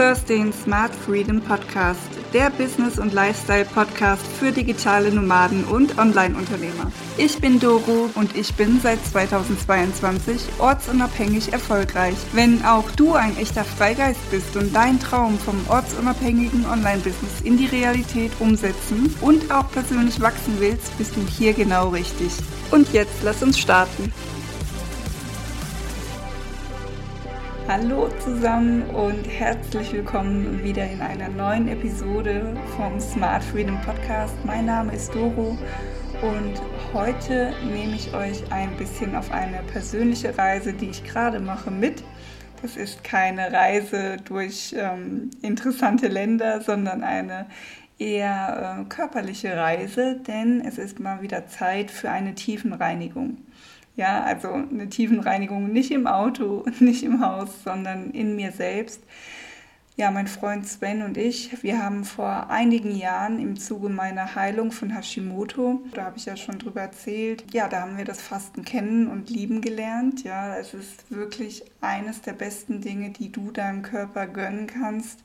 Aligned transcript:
hörst 0.00 0.30
den 0.30 0.50
Smart 0.50 0.94
Freedom 0.94 1.42
Podcast, 1.42 2.08
der 2.32 2.48
Business- 2.48 2.98
und 2.98 3.12
Lifestyle-Podcast 3.12 4.26
für 4.38 4.50
digitale 4.50 5.12
Nomaden 5.12 5.62
und 5.64 5.98
Online-Unternehmer. 5.98 6.90
Ich 7.18 7.38
bin 7.38 7.60
Doro 7.60 8.08
und 8.14 8.34
ich 8.34 8.54
bin 8.54 8.80
seit 8.80 9.04
2022 9.04 10.40
ortsunabhängig 10.58 11.52
erfolgreich. 11.52 12.16
Wenn 12.32 12.64
auch 12.64 12.90
du 12.92 13.12
ein 13.12 13.36
echter 13.36 13.62
Freigeist 13.62 14.30
bist 14.30 14.56
und 14.56 14.74
dein 14.74 14.98
Traum 15.00 15.38
vom 15.38 15.60
ortsunabhängigen 15.68 16.64
Online-Business 16.64 17.42
in 17.44 17.58
die 17.58 17.66
Realität 17.66 18.32
umsetzen 18.40 19.14
und 19.20 19.52
auch 19.52 19.70
persönlich 19.70 20.18
wachsen 20.18 20.54
willst, 20.60 20.96
bist 20.96 21.14
du 21.14 21.20
hier 21.20 21.52
genau 21.52 21.90
richtig. 21.90 22.32
Und 22.70 22.90
jetzt 22.94 23.22
lass 23.22 23.42
uns 23.42 23.58
starten. 23.58 24.10
Hallo 27.72 28.08
zusammen 28.18 28.82
und 28.90 29.24
herzlich 29.26 29.92
willkommen 29.92 30.60
wieder 30.64 30.90
in 30.90 31.00
einer 31.00 31.28
neuen 31.28 31.68
Episode 31.68 32.56
vom 32.76 32.98
Smart 32.98 33.44
Freedom 33.44 33.80
Podcast. 33.82 34.34
Mein 34.44 34.66
Name 34.66 34.92
ist 34.92 35.14
Doro 35.14 35.56
und 36.20 36.62
heute 36.92 37.54
nehme 37.64 37.94
ich 37.94 38.12
euch 38.12 38.42
ein 38.50 38.76
bisschen 38.76 39.14
auf 39.14 39.30
eine 39.30 39.62
persönliche 39.70 40.36
Reise, 40.36 40.72
die 40.72 40.90
ich 40.90 41.04
gerade 41.04 41.38
mache, 41.38 41.70
mit. 41.70 42.02
Das 42.60 42.76
ist 42.76 43.04
keine 43.04 43.52
Reise 43.52 44.16
durch 44.24 44.74
ähm, 44.76 45.30
interessante 45.40 46.08
Länder, 46.08 46.62
sondern 46.62 47.04
eine 47.04 47.46
eher 48.00 48.80
äh, 48.80 48.84
körperliche 48.88 49.56
Reise, 49.56 50.16
denn 50.26 50.60
es 50.60 50.76
ist 50.76 50.98
mal 50.98 51.22
wieder 51.22 51.46
Zeit 51.46 51.92
für 51.92 52.10
eine 52.10 52.34
Tiefenreinigung. 52.34 53.36
Ja, 54.00 54.22
also 54.22 54.48
eine 54.54 54.88
Tiefenreinigung 54.88 55.70
nicht 55.70 55.90
im 55.90 56.06
Auto, 56.06 56.64
nicht 56.80 57.02
im 57.02 57.20
Haus, 57.20 57.50
sondern 57.64 58.12
in 58.12 58.34
mir 58.34 58.50
selbst. 58.50 59.02
Ja, 59.94 60.10
mein 60.10 60.26
Freund 60.26 60.66
Sven 60.66 61.02
und 61.02 61.18
ich, 61.18 61.62
wir 61.62 61.82
haben 61.82 62.06
vor 62.06 62.48
einigen 62.48 62.96
Jahren 62.96 63.38
im 63.38 63.58
Zuge 63.58 63.90
meiner 63.90 64.34
Heilung 64.34 64.72
von 64.72 64.88
Hashimoto, 64.88 65.82
da 65.92 66.04
habe 66.06 66.16
ich 66.16 66.24
ja 66.24 66.38
schon 66.38 66.58
drüber 66.58 66.80
erzählt, 66.80 67.44
ja, 67.52 67.68
da 67.68 67.82
haben 67.82 67.98
wir 67.98 68.06
das 68.06 68.22
Fasten 68.22 68.64
kennen 68.64 69.06
und 69.06 69.28
lieben 69.28 69.60
gelernt. 69.60 70.24
Ja, 70.24 70.56
es 70.56 70.72
ist 70.72 71.10
wirklich 71.10 71.62
eines 71.82 72.22
der 72.22 72.32
besten 72.32 72.80
Dinge, 72.80 73.10
die 73.10 73.30
du 73.30 73.50
deinem 73.50 73.82
Körper 73.82 74.26
gönnen 74.26 74.66
kannst. 74.66 75.22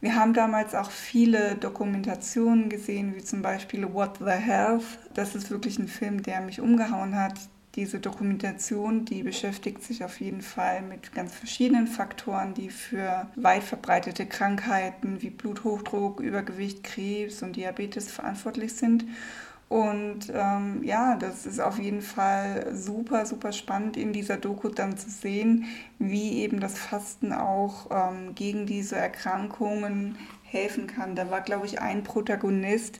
Wir 0.00 0.16
haben 0.16 0.34
damals 0.34 0.74
auch 0.74 0.90
viele 0.90 1.54
Dokumentationen 1.54 2.70
gesehen, 2.70 3.14
wie 3.14 3.22
zum 3.22 3.40
Beispiel 3.40 3.94
What 3.94 4.18
the 4.18 4.32
Health. 4.32 4.98
Das 5.14 5.36
ist 5.36 5.52
wirklich 5.52 5.78
ein 5.78 5.86
Film, 5.86 6.24
der 6.24 6.40
mich 6.40 6.60
umgehauen 6.60 7.14
hat 7.14 7.34
diese 7.76 8.00
Dokumentation, 8.00 9.04
die 9.04 9.22
beschäftigt 9.22 9.82
sich 9.82 10.02
auf 10.04 10.20
jeden 10.20 10.42
Fall 10.42 10.82
mit 10.82 11.14
ganz 11.14 11.34
verschiedenen 11.34 11.86
Faktoren, 11.86 12.52
die 12.54 12.68
für 12.68 13.28
weit 13.36 13.62
verbreitete 13.62 14.26
Krankheiten 14.26 15.22
wie 15.22 15.30
Bluthochdruck, 15.30 16.20
Übergewicht, 16.20 16.82
Krebs 16.82 17.42
und 17.42 17.54
Diabetes 17.54 18.10
verantwortlich 18.10 18.72
sind. 18.72 19.04
Und 19.68 20.32
ähm, 20.34 20.82
ja, 20.82 21.14
das 21.14 21.46
ist 21.46 21.60
auf 21.60 21.78
jeden 21.78 22.02
Fall 22.02 22.74
super, 22.74 23.24
super 23.24 23.52
spannend 23.52 23.96
in 23.96 24.12
dieser 24.12 24.36
Doku 24.36 24.68
dann 24.68 24.98
zu 24.98 25.08
sehen, 25.08 25.66
wie 26.00 26.40
eben 26.40 26.58
das 26.58 26.76
Fasten 26.76 27.32
auch 27.32 27.86
ähm, 27.92 28.34
gegen 28.34 28.66
diese 28.66 28.96
Erkrankungen 28.96 30.18
helfen 30.42 30.88
kann. 30.88 31.14
Da 31.14 31.30
war, 31.30 31.42
glaube 31.42 31.66
ich, 31.66 31.80
ein 31.80 32.02
Protagonist, 32.02 32.98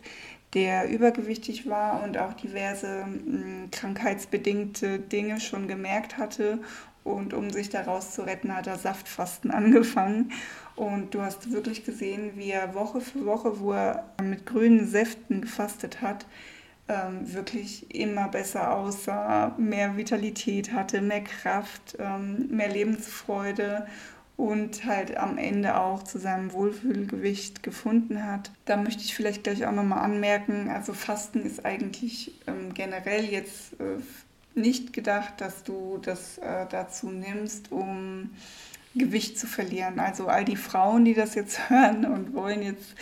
der 0.54 0.88
übergewichtig 0.88 1.68
war 1.68 2.02
und 2.02 2.18
auch 2.18 2.32
diverse 2.34 3.04
mh, 3.06 3.68
krankheitsbedingte 3.70 4.98
Dinge 4.98 5.40
schon 5.40 5.68
gemerkt 5.68 6.18
hatte. 6.18 6.58
Und 7.02 7.32
um 7.32 7.50
sich 7.50 7.70
daraus 7.70 8.12
zu 8.12 8.22
retten, 8.22 8.54
hat 8.54 8.66
er 8.66 8.78
Saftfasten 8.78 9.50
angefangen. 9.52 10.32
Und 10.76 11.14
du 11.14 11.22
hast 11.22 11.52
wirklich 11.52 11.84
gesehen, 11.84 12.32
wie 12.36 12.50
er 12.50 12.74
Woche 12.74 13.00
für 13.00 13.24
Woche, 13.26 13.60
wo 13.60 13.72
er 13.72 14.06
mit 14.22 14.46
grünen 14.46 14.86
Säften 14.86 15.42
gefastet 15.42 16.00
hat, 16.00 16.26
ähm, 16.88 17.32
wirklich 17.32 17.94
immer 17.94 18.28
besser 18.28 18.74
aussah, 18.74 19.54
mehr 19.58 19.96
Vitalität 19.96 20.72
hatte, 20.72 21.00
mehr 21.00 21.22
Kraft, 21.22 21.96
ähm, 21.98 22.48
mehr 22.50 22.68
Lebensfreude 22.68 23.86
und 24.40 24.86
halt 24.86 25.18
am 25.18 25.36
Ende 25.36 25.76
auch 25.78 26.02
zu 26.02 26.18
seinem 26.18 26.54
Wohlfühlgewicht 26.54 27.62
gefunden 27.62 28.24
hat. 28.24 28.50
Da 28.64 28.78
möchte 28.78 29.04
ich 29.04 29.14
vielleicht 29.14 29.44
gleich 29.44 29.66
auch 29.66 29.72
nochmal 29.72 30.02
anmerken, 30.02 30.70
also 30.70 30.94
Fasten 30.94 31.42
ist 31.42 31.66
eigentlich 31.66 32.32
ähm, 32.46 32.72
generell 32.72 33.26
jetzt 33.26 33.74
äh, 33.74 33.98
nicht 34.58 34.94
gedacht, 34.94 35.34
dass 35.42 35.62
du 35.62 35.98
das 36.00 36.38
äh, 36.38 36.64
dazu 36.70 37.10
nimmst, 37.10 37.70
um 37.70 38.30
Gewicht 38.94 39.38
zu 39.38 39.46
verlieren. 39.46 40.00
Also 40.00 40.26
all 40.26 40.46
die 40.46 40.56
Frauen, 40.56 41.04
die 41.04 41.14
das 41.14 41.34
jetzt 41.34 41.68
hören 41.68 42.06
und 42.06 42.34
wollen 42.34 42.62
jetzt 42.62 42.94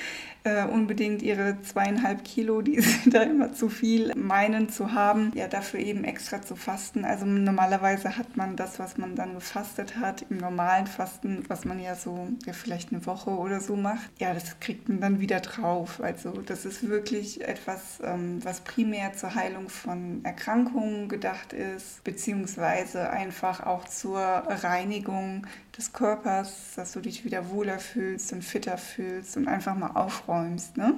äh, 0.45 0.65
unbedingt 0.65 1.23
ihre 1.23 1.61
zweieinhalb 1.63 2.25
Kilo, 2.25 2.63
die 2.63 2.81
sie 2.81 3.11
da 3.11 3.23
immer 3.23 3.53
zu 3.53 3.69
viel 3.69 4.15
meinen 4.15 4.69
zu 4.69 4.93
haben, 4.93 5.33
ja 5.35 5.49
dafür 5.49 5.81
eben 5.81 6.05
extra 6.05 6.43
zu 6.43 6.57
fasten. 6.57 7.05
Also 7.05 7.27
normalerweise 7.27 8.17
hat 8.17 8.37
man 8.37 8.57
das, 8.57 8.79
was 8.79 8.99
man 8.99 9.15
dann 9.15 9.35
gefastet 9.35 9.97
hat, 9.97 10.25
im 10.31 10.39
normalen 10.39 10.87
Fasten, 10.87 11.45
was 11.49 11.65
man 11.65 11.81
ja 11.81 11.95
so 11.95 12.29
ja, 12.47 12.53
vielleicht 12.53 12.93
eine 12.93 13.05
Woche 13.07 13.31
oder 13.31 13.61
so 13.61 13.77
macht, 13.77 14.11
ja, 14.19 14.33
das 14.35 14.61
kriegt 14.61 14.89
man 14.89 15.01
dann 15.01 15.21
wieder 15.21 15.41
drauf. 15.41 16.01
Also 16.03 16.33
das 16.43 16.65
ist 16.65 16.89
wirklich 16.89 17.47
etwas, 17.47 17.99
ähm, 18.03 18.45
was 18.45 18.61
primär 18.61 19.13
zur 19.15 19.35
Heilung 19.35 19.69
von 19.69 20.25
Erkrankungen 20.25 21.09
gedacht 21.09 21.53
ist, 21.53 22.03
beziehungsweise 22.05 23.11
einfach 23.11 23.65
auch 23.67 23.87
zur 23.87 24.19
Reinigung 24.21 25.47
des 25.77 25.93
Körpers, 25.93 26.75
dass 26.75 26.93
du 26.93 27.01
dich 27.01 27.25
wieder 27.25 27.51
wohler 27.51 27.79
fühlst 27.79 28.33
und 28.33 28.43
fitter 28.43 28.77
fühlst 28.77 29.37
und 29.37 29.47
einfach 29.47 29.77
mal 29.77 29.93
aufräumst. 29.93 30.28
Ne? 30.77 30.95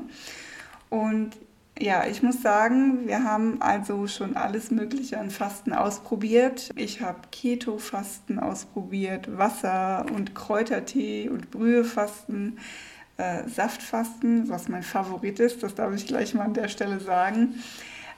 Und 0.90 1.36
ja, 1.78 2.06
ich 2.06 2.22
muss 2.22 2.42
sagen, 2.42 3.06
wir 3.06 3.24
haben 3.24 3.62
also 3.62 4.06
schon 4.06 4.36
alles 4.36 4.70
Mögliche 4.70 5.18
an 5.18 5.30
Fasten 5.30 5.72
ausprobiert. 5.72 6.70
Ich 6.76 7.00
habe 7.00 7.20
Keto-Fasten 7.32 8.38
ausprobiert, 8.38 9.38
Wasser- 9.38 10.04
und 10.14 10.34
Kräutertee 10.34 11.30
und 11.30 11.50
Brühefasten, 11.50 12.58
äh, 13.16 13.48
Saftfasten, 13.48 14.50
was 14.50 14.68
mein 14.68 14.82
Favorit 14.82 15.40
ist, 15.40 15.62
das 15.62 15.74
darf 15.74 15.94
ich 15.94 16.06
gleich 16.06 16.34
mal 16.34 16.44
an 16.44 16.54
der 16.54 16.68
Stelle 16.68 17.00
sagen. 17.00 17.54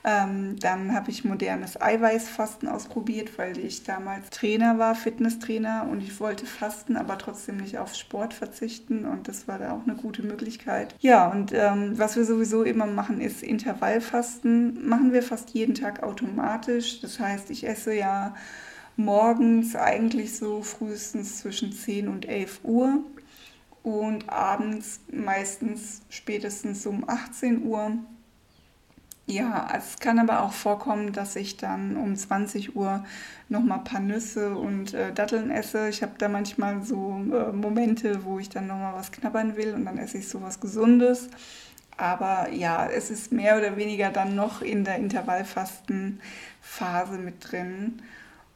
Ähm, 0.05 0.57
dann 0.59 0.95
habe 0.95 1.11
ich 1.11 1.25
modernes 1.25 1.81
Eiweißfasten 1.81 2.69
ausprobiert, 2.69 3.39
weil 3.39 3.57
ich 3.59 3.85
damals 3.85 4.31
Trainer 4.31 4.79
war, 4.79 4.97
Fitnesstrainer 4.97 5.87
und 5.89 6.01
ich 6.01 6.19
wollte 6.19 6.45
fasten, 6.45 6.97
aber 6.97 7.19
trotzdem 7.19 7.59
nicht 7.59 7.79
auf 7.79 7.95
Sport 7.95 8.35
verzichten 8.35 9.05
und 9.05 9.29
das 9.29 9.47
war 9.47 9.59
da 9.59 9.73
auch 9.73 9.85
eine 9.87 9.95
gute 9.95 10.25
Möglichkeit. 10.25 10.97
Ja, 11.01 11.29
und 11.29 11.53
ähm, 11.53 11.97
was 11.99 12.17
wir 12.17 12.25
sowieso 12.25 12.65
immer 12.65 12.87
machen, 12.87 13.21
ist 13.21 13.45
Intervallfasten. 13.45 14.89
Machen 14.89 15.13
wir 15.13 15.23
fast 15.23 15.51
jeden 15.51 15.75
Tag 15.75 16.03
automatisch. 16.03 17.01
Das 17.01 17.21
heißt, 17.21 17.51
ich 17.51 17.67
esse 17.67 17.95
ja 17.95 18.35
morgens 18.97 19.77
eigentlich 19.77 20.37
so 20.37 20.63
frühestens 20.63 21.39
zwischen 21.39 21.73
10 21.73 22.09
und 22.09 22.29
11 22.29 22.61
Uhr 22.65 23.05
und 23.83 24.29
abends 24.29 25.01
meistens 25.13 26.03
spätestens 26.09 26.87
um 26.87 27.09
18 27.09 27.65
Uhr. 27.65 27.93
Ja, 29.33 29.67
es 29.75 29.99
kann 29.99 30.19
aber 30.19 30.43
auch 30.43 30.53
vorkommen, 30.53 31.15
dass 31.15 31.37
ich 31.37 31.57
dann 31.57 31.97
um 31.97 32.15
20 32.15 32.77
Uhr 32.77 33.03
noch 33.49 33.63
mal 33.63 33.77
ein 33.77 33.85
paar 33.85 34.01
Nüsse 34.01 34.55
und 34.55 34.93
äh, 34.93 35.11
Datteln 35.15 35.51
esse. 35.51 35.89
Ich 35.89 36.03
habe 36.03 36.13
da 36.19 36.29
manchmal 36.29 36.83
so 36.83 37.19
äh, 37.33 37.51
Momente, 37.51 38.27
wo 38.27 38.39
ich 38.39 38.51
dann 38.51 38.67
noch 38.67 38.77
mal 38.77 38.93
was 38.95 39.11
knabbern 39.11 39.57
will 39.57 39.73
und 39.73 39.87
dann 39.87 39.97
esse 39.97 40.19
ich 40.19 40.29
so 40.29 40.43
was 40.43 40.61
Gesundes. 40.61 41.31
Aber 41.97 42.51
ja, 42.51 42.87
es 42.87 43.11
ist 43.11 43.33
mehr 43.33 43.57
oder 43.57 43.79
weniger 43.79 44.11
dann 44.11 44.35
noch 44.35 44.61
in 44.61 44.85
der 44.85 44.97
Intervallfastenphase 44.97 47.17
mit 47.19 47.51
drin. 47.51 48.03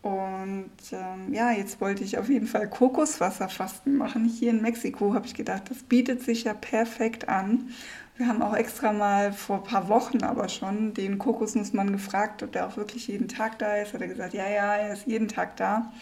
Und 0.02 0.70
ähm, 0.93 1.32
ja, 1.32 1.52
jetzt 1.52 1.81
wollte 1.81 2.05
ich 2.05 2.19
auf 2.19 2.29
jeden 2.29 2.46
Fall 2.46 2.69
Kokoswasserfasten 2.69 3.96
machen. 3.96 4.26
Hier 4.26 4.50
in 4.50 4.61
Mexiko 4.61 5.14
habe 5.14 5.26
ich 5.26 5.32
gedacht, 5.34 5.70
das 5.70 5.84
bietet 5.84 6.22
sich 6.22 6.44
ja 6.44 6.52
perfekt 6.52 7.31
an. 7.31 7.70
Wir 8.17 8.29
haben 8.29 8.41
auch 8.41 8.55
extra 8.55 8.93
mal 8.93 9.33
vor 9.33 9.59
ein 9.59 9.65
paar 9.65 9.89
Wochen 9.89 10.23
aber 10.23 10.49
schon 10.49 10.95
den 10.95 11.19
Kokosnussmann 11.19 11.93
gefragt, 11.93 12.43
ob 12.43 12.53
der 12.53 12.67
auch 12.67 12.77
wirklich 12.79 13.09
jeden 13.09 13.29
Tag 13.29 13.59
da 13.59 13.77
ist. 13.77 13.93
Hat 13.93 14.01
er 14.01 14.09
gesagt, 14.09 14.33
ja, 14.33 14.49
ja, 14.49 14.75
er 14.75 14.95
ist 14.95 15.07
jeden 15.07 15.29
Tag 15.29 15.57
da. 15.57 15.93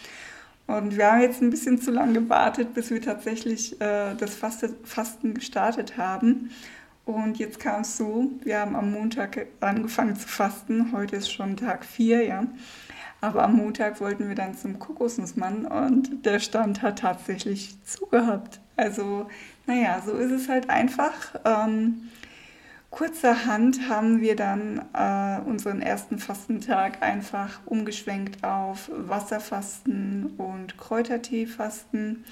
Und 0.67 0.97
wir 0.97 1.11
haben 1.11 1.21
jetzt 1.21 1.41
ein 1.41 1.49
bisschen 1.49 1.79
zu 1.79 1.91
lange 1.91 2.13
gewartet, 2.13 2.73
bis 2.73 2.89
wir 2.89 3.01
tatsächlich 3.01 3.79
äh, 3.81 4.15
das 4.15 4.33
Fasten 4.35 5.33
gestartet 5.33 5.97
haben. 5.97 6.51
Und 7.05 7.37
jetzt 7.37 7.59
kam 7.59 7.81
es 7.81 7.97
so, 7.97 8.31
wir 8.43 8.59
haben 8.59 8.75
am 8.75 8.91
Montag 8.91 9.45
angefangen 9.59 10.15
zu 10.15 10.27
fasten. 10.27 10.91
Heute 10.91 11.17
ist 11.17 11.31
schon 11.31 11.55
Tag 11.55 11.85
4, 11.85 12.25
ja. 12.25 12.47
Aber 13.21 13.43
am 13.43 13.55
Montag 13.55 14.01
wollten 14.01 14.27
wir 14.27 14.35
dann 14.35 14.55
zum 14.55 14.79
Kokosnussmann 14.79 15.65
und 15.65 16.25
der 16.25 16.39
Stand 16.39 16.81
hat 16.81 16.99
tatsächlich 16.99 17.75
zugehabt. 17.83 18.59
Also, 18.75 19.27
naja, 19.67 20.01
so 20.05 20.13
ist 20.13 20.31
es 20.31 20.49
halt 20.49 20.69
einfach. 20.69 21.35
Ähm, 21.45 22.09
kurzerhand 22.89 23.87
haben 23.87 24.21
wir 24.21 24.35
dann 24.35 24.81
äh, 24.93 25.39
unseren 25.47 25.81
ersten 25.81 26.17
Fastentag 26.17 27.03
einfach 27.03 27.61
umgeschwenkt 27.65 28.43
auf 28.43 28.89
Wasserfasten 28.93 30.33
und 30.37 30.77
Kräuterteefasten. 30.77 32.25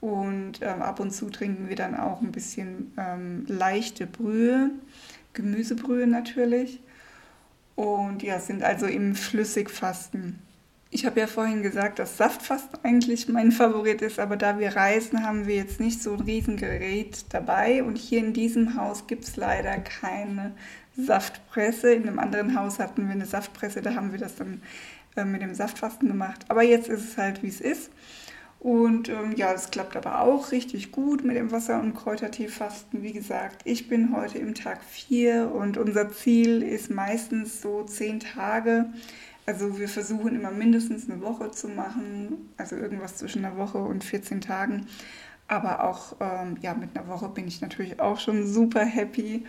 Und 0.00 0.60
ähm, 0.62 0.80
ab 0.82 0.98
und 1.00 1.10
zu 1.10 1.28
trinken 1.28 1.68
wir 1.68 1.76
dann 1.76 1.94
auch 1.94 2.22
ein 2.22 2.32
bisschen 2.32 2.92
ähm, 2.96 3.44
leichte 3.46 4.06
Brühe, 4.06 4.70
Gemüsebrühe 5.34 6.06
natürlich. 6.06 6.80
Und 7.76 8.22
ja, 8.22 8.40
sind 8.40 8.62
also 8.62 8.86
im 8.86 9.14
Flüssigfasten. 9.14 10.38
Ich 10.92 11.06
habe 11.06 11.20
ja 11.20 11.26
vorhin 11.26 11.62
gesagt, 11.62 11.98
dass 11.98 12.16
Saftfasten 12.16 12.78
eigentlich 12.82 13.28
mein 13.28 13.52
Favorit 13.52 14.02
ist, 14.02 14.18
aber 14.18 14.36
da 14.36 14.58
wir 14.58 14.74
reisen, 14.74 15.22
haben 15.22 15.46
wir 15.46 15.56
jetzt 15.56 15.80
nicht 15.80 16.02
so 16.02 16.14
ein 16.14 16.20
Riesengerät 16.20 17.26
dabei. 17.28 17.82
Und 17.82 17.96
hier 17.96 18.20
in 18.20 18.32
diesem 18.32 18.76
Haus 18.76 19.06
gibt 19.06 19.24
es 19.24 19.36
leider 19.36 19.78
keine 19.78 20.52
Saftpresse. 20.96 21.92
In 21.92 22.08
einem 22.08 22.18
anderen 22.18 22.58
Haus 22.58 22.78
hatten 22.78 23.06
wir 23.06 23.14
eine 23.14 23.26
Saftpresse, 23.26 23.82
da 23.82 23.94
haben 23.94 24.12
wir 24.12 24.18
das 24.18 24.34
dann 24.36 24.62
äh, 25.16 25.24
mit 25.24 25.42
dem 25.42 25.54
Saftfasten 25.54 26.08
gemacht. 26.08 26.44
Aber 26.48 26.62
jetzt 26.62 26.88
ist 26.88 27.04
es 27.04 27.18
halt, 27.18 27.42
wie 27.42 27.48
es 27.48 27.60
ist. 27.60 27.90
Und 28.60 29.08
ähm, 29.08 29.32
ja, 29.36 29.54
es 29.54 29.70
klappt 29.70 29.96
aber 29.96 30.20
auch 30.20 30.52
richtig 30.52 30.92
gut 30.92 31.24
mit 31.24 31.34
dem 31.34 31.50
Wasser- 31.50 31.80
und 31.80 31.94
Kräuterteefasten. 31.94 33.02
Wie 33.02 33.14
gesagt, 33.14 33.62
ich 33.64 33.88
bin 33.88 34.14
heute 34.14 34.36
im 34.36 34.54
Tag 34.54 34.84
4 34.84 35.50
und 35.50 35.78
unser 35.78 36.12
Ziel 36.12 36.62
ist 36.62 36.90
meistens 36.90 37.62
so 37.62 37.84
10 37.84 38.20
Tage. 38.20 38.92
Also 39.46 39.78
wir 39.78 39.88
versuchen 39.88 40.34
immer 40.34 40.50
mindestens 40.50 41.08
eine 41.08 41.22
Woche 41.22 41.50
zu 41.50 41.68
machen, 41.68 42.50
also 42.58 42.76
irgendwas 42.76 43.16
zwischen 43.16 43.46
einer 43.46 43.56
Woche 43.56 43.78
und 43.78 44.04
14 44.04 44.42
Tagen. 44.42 44.86
Aber 45.48 45.82
auch 45.82 46.16
ähm, 46.20 46.58
ja, 46.60 46.74
mit 46.74 46.94
einer 46.94 47.08
Woche 47.08 47.30
bin 47.30 47.48
ich 47.48 47.62
natürlich 47.62 47.98
auch 47.98 48.20
schon 48.20 48.46
super 48.46 48.84
happy. 48.84 49.46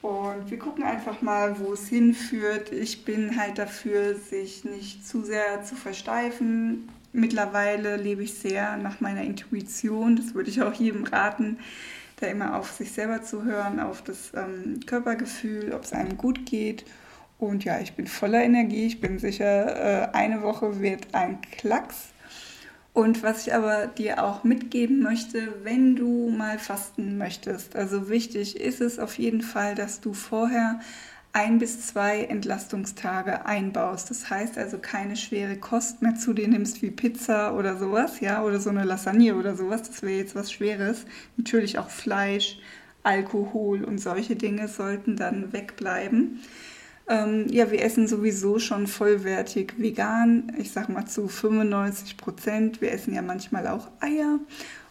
Und 0.00 0.50
wir 0.50 0.58
gucken 0.58 0.84
einfach 0.84 1.20
mal, 1.20 1.58
wo 1.60 1.74
es 1.74 1.88
hinführt. 1.88 2.72
Ich 2.72 3.04
bin 3.04 3.38
halt 3.38 3.58
dafür, 3.58 4.14
sich 4.14 4.64
nicht 4.64 5.06
zu 5.06 5.22
sehr 5.22 5.62
zu 5.64 5.74
versteifen 5.74 6.88
mittlerweile 7.18 7.96
lebe 7.96 8.22
ich 8.22 8.34
sehr 8.34 8.76
nach 8.76 9.00
meiner 9.00 9.22
Intuition. 9.22 10.16
Das 10.16 10.34
würde 10.34 10.50
ich 10.50 10.62
auch 10.62 10.72
jedem 10.72 11.04
raten, 11.04 11.58
da 12.20 12.26
immer 12.26 12.56
auf 12.56 12.72
sich 12.72 12.92
selber 12.92 13.22
zu 13.22 13.44
hören, 13.44 13.80
auf 13.80 14.02
das 14.02 14.32
ähm, 14.34 14.80
Körpergefühl, 14.86 15.72
ob 15.72 15.84
es 15.84 15.92
einem 15.92 16.16
gut 16.16 16.46
geht. 16.46 16.84
Und 17.38 17.64
ja, 17.64 17.78
ich 17.78 17.92
bin 17.92 18.06
voller 18.06 18.42
Energie. 18.42 18.86
Ich 18.86 19.00
bin 19.00 19.18
sicher, 19.18 20.08
äh, 20.10 20.16
eine 20.16 20.42
Woche 20.42 20.80
wird 20.80 21.14
ein 21.14 21.40
Klacks. 21.42 22.08
Und 22.92 23.22
was 23.22 23.46
ich 23.46 23.54
aber 23.54 23.86
dir 23.86 24.24
auch 24.24 24.42
mitgeben 24.42 25.00
möchte, 25.00 25.62
wenn 25.62 25.94
du 25.94 26.30
mal 26.30 26.58
fasten 26.58 27.16
möchtest, 27.16 27.76
also 27.76 28.08
wichtig 28.08 28.60
ist 28.60 28.80
es 28.80 28.98
auf 28.98 29.18
jeden 29.18 29.42
Fall, 29.42 29.76
dass 29.76 30.00
du 30.00 30.14
vorher 30.14 30.80
ein 31.32 31.58
bis 31.58 31.86
zwei 31.86 32.24
Entlastungstage 32.24 33.46
einbaust. 33.46 34.10
Das 34.10 34.28
heißt 34.30 34.58
also 34.58 34.78
keine 34.78 35.16
schwere 35.16 35.56
Kost 35.56 36.02
mehr 36.02 36.14
zu 36.14 36.32
dir 36.32 36.48
nimmst 36.48 36.82
wie 36.82 36.90
Pizza 36.90 37.54
oder 37.54 37.76
sowas, 37.76 38.20
ja, 38.20 38.42
oder 38.42 38.60
so 38.60 38.70
eine 38.70 38.84
Lasagne 38.84 39.34
oder 39.36 39.54
sowas. 39.54 39.82
Das 39.82 40.02
wäre 40.02 40.18
jetzt 40.18 40.34
was 40.34 40.50
Schweres. 40.50 41.04
Natürlich 41.36 41.78
auch 41.78 41.90
Fleisch, 41.90 42.58
Alkohol 43.02 43.84
und 43.84 43.98
solche 43.98 44.36
Dinge 44.36 44.68
sollten 44.68 45.16
dann 45.16 45.52
wegbleiben. 45.52 46.40
Ähm, 47.08 47.46
ja, 47.48 47.70
wir 47.70 47.82
essen 47.82 48.06
sowieso 48.06 48.58
schon 48.58 48.86
vollwertig 48.86 49.74
vegan. 49.78 50.52
Ich 50.58 50.72
sag 50.72 50.88
mal 50.88 51.06
zu 51.06 51.28
95 51.28 52.16
Prozent. 52.16 52.80
Wir 52.80 52.92
essen 52.92 53.14
ja 53.14 53.22
manchmal 53.22 53.66
auch 53.66 53.88
Eier 54.00 54.40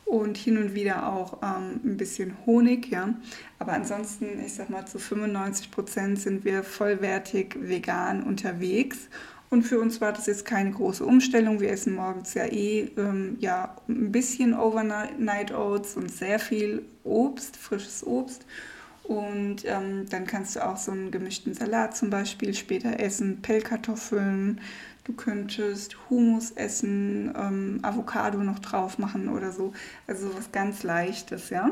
und 0.08 0.38
hin 0.38 0.58
und 0.58 0.74
wieder 0.74 1.12
auch 1.12 1.40
ähm, 1.44 1.82
ein 1.84 1.98
bisschen 1.98 2.38
Honig, 2.46 2.90
ja. 2.90 3.14
Aber 3.60 3.74
ansonsten, 3.74 4.40
ich 4.46 4.54
sag 4.54 4.70
mal, 4.70 4.86
zu 4.86 5.00
95 5.00 5.70
Prozent 5.70 6.20
sind 6.20 6.46
wir 6.46 6.64
vollwertig 6.64 7.58
vegan 7.60 8.24
unterwegs. 8.24 9.10
Und 9.50 9.64
für 9.64 9.80
uns 9.80 10.02
war 10.02 10.14
das 10.14 10.26
jetzt 10.26 10.46
keine 10.46 10.72
große 10.72 11.06
Umstellung. 11.06 11.60
Wir 11.60 11.72
essen 11.72 11.96
morgens 11.96 12.34
ja 12.34 12.46
eh 12.46 12.90
ähm, 12.98 13.38
ja, 13.40 13.76
ein 13.88 14.12
bisschen 14.12 14.54
Overnight 14.54 15.54
Oats 15.54 15.96
und 15.96 16.12
sehr 16.12 16.40
viel 16.40 16.84
Obst, 17.04 17.56
frisches 17.56 18.06
Obst. 18.06 18.46
Und 19.08 19.64
ähm, 19.64 20.06
dann 20.10 20.28
kannst 20.28 20.58
du 20.58 20.68
auch 20.68 20.76
so 20.76 20.92
einen 20.92 21.12
gemischten 21.12 21.54
Salat 21.54 21.96
zum 21.96 22.10
Beispiel 22.10 22.54
später 22.54 23.00
essen, 23.00 23.42
Pellkartoffeln, 23.42 24.60
Du 25.08 25.14
könntest 25.14 25.96
Hummus 26.10 26.52
essen, 26.52 27.34
ähm, 27.34 27.80
Avocado 27.82 28.40
noch 28.40 28.60
drauf 28.60 28.98
machen 28.98 29.30
oder 29.30 29.54
so. 29.54 29.72
Also 30.06 30.36
was 30.36 30.52
ganz 30.52 30.84
Leichtes, 30.84 31.50
ja. 31.50 31.72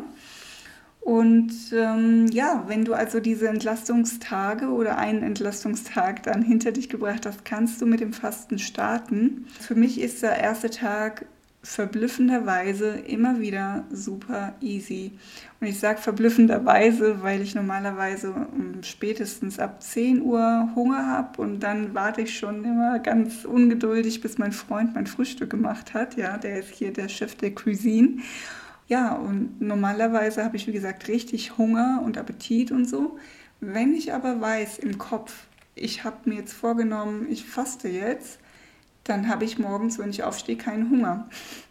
Und 1.01 1.51
ähm, 1.73 2.27
ja, 2.27 2.63
wenn 2.67 2.85
du 2.85 2.93
also 2.93 3.19
diese 3.19 3.49
Entlastungstage 3.49 4.69
oder 4.69 4.97
einen 4.97 5.21
Entlastungstag 5.21 6.23
dann 6.23 6.43
hinter 6.43 6.71
dich 6.71 6.87
gebracht 6.87 7.25
hast, 7.25 7.43
kannst 7.43 7.81
du 7.81 7.85
mit 7.85 7.99
dem 7.99 8.13
Fasten 8.13 8.57
starten. 8.57 9.45
Für 9.59 9.75
mich 9.75 9.99
ist 9.99 10.23
der 10.23 10.39
erste 10.39 10.69
Tag 10.69 11.25
verblüffenderweise 11.65 12.89
immer 12.91 13.39
wieder 13.39 13.85
super 13.91 14.53
easy. 14.61 15.13
Und 15.59 15.67
ich 15.67 15.79
sage 15.79 15.99
verblüffenderweise, 15.99 17.23
weil 17.23 17.41
ich 17.41 17.55
normalerweise 17.55 18.33
spätestens 18.81 19.57
ab 19.57 19.81
10 19.81 20.21
Uhr 20.21 20.69
Hunger 20.75 21.07
habe 21.07 21.41
und 21.41 21.61
dann 21.61 21.95
warte 21.95 22.21
ich 22.21 22.37
schon 22.37 22.63
immer 22.63 22.99
ganz 22.99 23.45
ungeduldig, 23.45 24.21
bis 24.21 24.37
mein 24.37 24.51
Freund 24.51 24.93
mein 24.93 25.07
Frühstück 25.07 25.49
gemacht 25.49 25.95
hat. 25.95 26.17
Ja, 26.17 26.37
der 26.37 26.59
ist 26.59 26.69
hier 26.69 26.93
der 26.93 27.09
Chef 27.09 27.35
der 27.35 27.55
Cuisine. 27.55 28.17
Ja, 28.87 29.15
und 29.15 29.59
normalerweise 29.59 30.43
habe 30.43 30.57
ich, 30.57 30.67
wie 30.67 30.71
gesagt, 30.71 31.07
richtig 31.07 31.57
Hunger 31.57 32.03
und 32.05 32.19
Appetit 32.19 32.71
und 32.71 32.85
so. 32.85 33.17
Wenn 33.59 33.95
ich 33.95 34.13
aber 34.13 34.39
weiß 34.39 34.77
im 34.77 34.99
Kopf, 34.99 35.47
ich 35.73 36.03
habe 36.03 36.29
mir 36.29 36.35
jetzt 36.35 36.53
vorgenommen, 36.53 37.25
ich 37.27 37.45
faste 37.45 37.87
jetzt, 37.87 38.39
dann 39.05 39.29
habe 39.29 39.45
ich 39.45 39.57
morgens, 39.57 39.97
wenn 39.97 40.09
ich 40.09 40.23
aufstehe, 40.23 40.57
keinen 40.57 40.89
Hunger. 40.89 41.29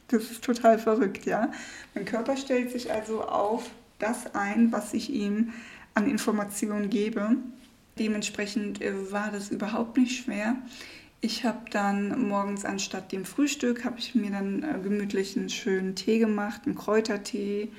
Das 0.09 0.31
ist 0.31 0.43
total 0.43 0.79
verrückt, 0.79 1.27
ja. 1.27 1.51
Mein 1.95 2.05
Körper 2.05 2.37
stellt 2.37 2.71
sich 2.71 2.91
also 2.91 3.23
auf 3.23 3.71
das 3.99 4.35
ein, 4.35 4.73
was 4.73 4.95
ich 4.95 5.11
ihm 5.11 5.53
an 5.95 6.09
Informationen 6.09 6.91
gebe. 6.91 7.37
Dementsprechend 7.99 8.81
äh, 8.81 9.13
war 9.13 9.31
das 9.31 9.51
überhaupt 9.51 9.97
nicht 9.97 10.25
schwer. 10.25 10.57
Ich 11.21 11.45
habe 11.45 11.71
dann 11.71 12.29
morgens 12.29 12.65
anstatt 12.65 13.13
dem 13.13 13.25
Frühstück, 13.25 13.85
habe 13.85 13.99
ich 13.99 14.15
mir 14.15 14.31
dann 14.31 14.63
äh, 14.63 14.79
gemütlich 14.83 15.37
einen 15.37 15.49
schönen 15.49 15.97
Tee 15.97 16.19
gemacht, 16.19 16.63
einen 16.67 16.75
Kräutertee, 16.75 17.71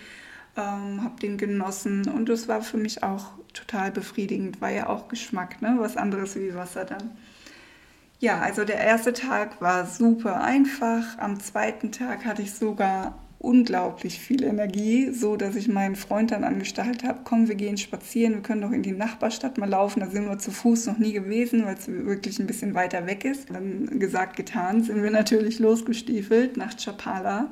ähm, 0.57 1.03
habe 1.03 1.19
den 1.21 1.37
genossen 1.37 2.09
und 2.09 2.27
das 2.27 2.47
war 2.47 2.61
für 2.61 2.77
mich 2.77 3.03
auch 3.03 3.33
total 3.53 3.91
befriedigend, 3.91 4.61
war 4.61 4.71
ja 4.71 4.87
auch 4.87 5.09
Geschmack, 5.09 5.61
ne? 5.61 5.75
was 5.77 5.95
anderes 5.95 6.35
wie 6.35 6.55
Wasser 6.55 6.85
dann. 6.85 7.11
Ja, 8.25 8.39
also 8.39 8.65
der 8.65 8.77
erste 8.77 9.13
Tag 9.13 9.61
war 9.61 9.85
super 9.85 10.41
einfach. 10.41 11.19
Am 11.19 11.39
zweiten 11.39 11.91
Tag 11.91 12.25
hatte 12.25 12.41
ich 12.41 12.55
sogar 12.55 13.19
unglaublich 13.37 14.19
viel 14.19 14.43
Energie, 14.43 15.11
so 15.11 15.35
dass 15.35 15.55
ich 15.55 15.67
meinen 15.67 15.95
Freund 15.95 16.31
dann 16.31 16.43
angestachelt 16.43 17.03
habe, 17.03 17.19
komm, 17.23 17.47
wir 17.47 17.53
gehen 17.53 17.77
spazieren, 17.77 18.33
wir 18.33 18.41
können 18.41 18.61
doch 18.61 18.71
in 18.71 18.81
die 18.81 18.93
Nachbarstadt 18.93 19.59
mal 19.59 19.69
laufen, 19.69 19.99
da 19.99 20.09
sind 20.09 20.27
wir 20.27 20.39
zu 20.39 20.49
Fuß 20.49 20.87
noch 20.87 20.97
nie 20.97 21.13
gewesen, 21.13 21.65
weil 21.65 21.75
es 21.75 21.87
wirklich 21.87 22.39
ein 22.39 22.47
bisschen 22.47 22.73
weiter 22.73 23.05
weg 23.05 23.25
ist. 23.25 23.51
Dann 23.51 23.99
gesagt, 23.99 24.37
getan, 24.37 24.81
sind 24.81 25.03
wir 25.03 25.11
natürlich 25.11 25.59
losgestiefelt 25.59 26.57
nach 26.57 26.75
Chapala 26.83 27.51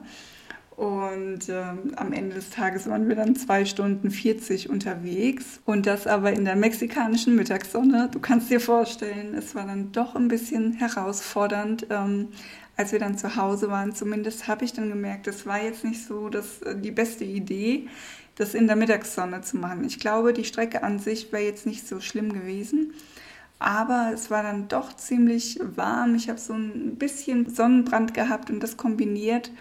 und 0.76 1.50
ähm, 1.50 1.94
am 1.98 2.14
Ende 2.14 2.36
des 2.36 2.50
Tages 2.50 2.90
waren 2.90 3.08
wir 3.08 3.16
dann 3.16 3.36
zwei 3.36 3.64
Stunden 3.66 4.10
40 4.10 4.70
unterwegs. 4.70 5.62
Und 5.66 5.86
das 5.86 6.08
aber 6.08 6.34
in 6.34 6.46
der 6.46 6.56
mexikanischen 6.56 7.36
Mittagssonne. 7.36 8.10
Du 8.12 8.20
kannst 8.20 8.50
dir 8.50 8.60
vorstellen, 8.60 9.36
es 9.36 9.54
war 9.54 9.66
dann 9.68 9.92
doch 9.92 10.16
ein 10.16 10.28
bisschen 10.28 10.74
herausfordernd. 10.74 11.88
Ähm, 11.90 12.30
als 12.76 12.92
wir 12.92 12.98
dann 12.98 13.20
zu 13.20 13.36
Hause 13.36 13.70
waren, 13.70 13.94
zumindest 13.94 14.48
habe 14.48 14.66
ich 14.66 14.74
dann 14.74 14.90
gemerkt, 14.90 15.28
es 15.28 15.46
war 15.46 15.62
jetzt 15.62 15.84
nicht 15.84 16.06
so 16.08 16.30
das, 16.30 16.64
äh, 16.64 16.76
die 16.76 16.92
beste 16.92 17.24
Idee, 17.24 17.88
das 18.36 18.56
in 18.56 18.66
der 18.66 18.76
Mittagssonne 18.76 19.42
zu 19.42 19.58
machen. 19.58 19.84
Ich 19.86 20.00
glaube, 20.00 20.34
die 20.34 20.44
Strecke 20.44 20.82
an 20.82 20.98
sich 20.98 21.32
wäre 21.32 21.44
jetzt 21.44 21.68
nicht 21.68 21.88
so 21.88 22.00
schlimm 22.00 22.34
gewesen. 22.34 22.94
Aber 23.60 24.10
es 24.12 24.32
war 24.32 24.42
dann 24.42 24.68
doch 24.68 24.96
ziemlich 24.96 25.60
warm. 25.76 26.16
Ich 26.16 26.30
habe 26.30 26.40
so 26.40 26.54
ein 26.54 26.96
bisschen 26.96 27.48
Sonnenbrand 27.48 28.16
gehabt 28.16 28.50
und 28.50 28.60
das 28.60 28.76
kombiniert 28.76 29.52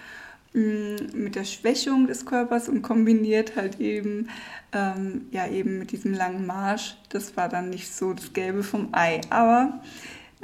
mit 0.55 1.35
der 1.35 1.45
Schwächung 1.45 2.07
des 2.07 2.27
Körpers 2.27 2.69
und 2.69 2.83
kombiniert 2.83 3.57
halt 3.57 3.81
eben, 3.81 4.29
ähm, 4.73 5.27
ja, 5.31 5.47
eben 5.49 5.79
mit 5.79 5.93
diesem 5.93 6.13
langen 6.13 6.47
Marsch. 6.47 6.97
Das 7.09 7.37
war 7.37 7.49
dann 7.49 7.71
nicht 7.71 7.95
so 7.95 8.13
das 8.13 8.33
Gelbe 8.33 8.63
vom 8.63 8.89
Ei. 8.93 9.21
Aber 9.31 9.81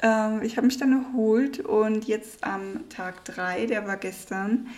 ähm, 0.03 0.43
ich 0.43 0.57
habe 0.57 0.67
mich 0.67 0.79
dann 0.79 0.93
erholt 0.93 1.61
und 1.61 2.07
jetzt 2.07 2.43
am 2.45 2.89
Tag 2.89 3.25
3, 3.27 3.67
der 3.67 3.87
war 3.87 3.99
gestern, 3.99 4.69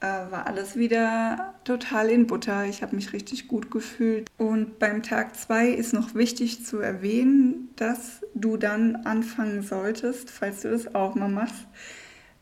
äh, 0.00 0.06
war 0.06 0.46
alles 0.46 0.76
wieder 0.76 1.54
total 1.64 2.08
in 2.08 2.26
Butter. 2.26 2.64
Ich 2.64 2.82
habe 2.82 2.96
mich 2.96 3.12
richtig 3.12 3.46
gut 3.46 3.70
gefühlt. 3.70 4.28
Und 4.38 4.78
beim 4.80 5.02
Tag 5.02 5.36
2 5.36 5.68
ist 5.68 5.92
noch 5.92 6.14
wichtig 6.14 6.64
zu 6.64 6.78
erwähnen, 6.78 7.68
dass 7.76 8.22
du 8.34 8.56
dann 8.56 8.96
anfangen 9.04 9.62
solltest, 9.62 10.30
falls 10.30 10.62
du 10.62 10.70
das 10.70 10.94
auch 10.94 11.14
mal 11.14 11.28
machst, 11.28 11.66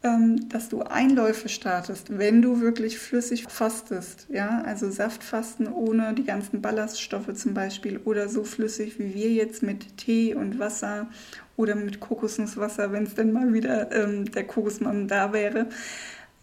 dass 0.01 0.69
du 0.69 0.83
Einläufe 0.83 1.49
startest, 1.49 2.19
wenn 2.19 2.41
du 2.41 2.61
wirklich 2.61 2.99
flüssig 2.99 3.47
fastest, 3.49 4.27
ja, 4.31 4.63
also 4.65 4.91
Saftfasten 4.91 5.67
ohne 5.67 6.15
die 6.15 6.23
ganzen 6.23 6.63
Ballaststoffe 6.63 7.35
zum 7.35 7.53
Beispiel 7.53 7.99
oder 7.99 8.29
so 8.29 8.45
flüssig 8.45 9.01
wie 9.01 9.13
wir 9.15 9.33
jetzt 9.33 9.65
mit 9.65 9.97
Tee 9.97 10.37
und 10.37 10.61
Wasser 10.61 11.09
oder 11.57 11.75
mit 11.75 11.99
Kokosnusswasser, 11.99 12.93
wenn 12.93 13.05
es 13.05 13.17
denn 13.17 13.33
mal 13.33 13.53
wieder 13.53 13.91
ähm, 13.91 14.31
der 14.31 14.47
Kokosmann 14.47 15.09
da 15.09 15.33
wäre. 15.33 15.67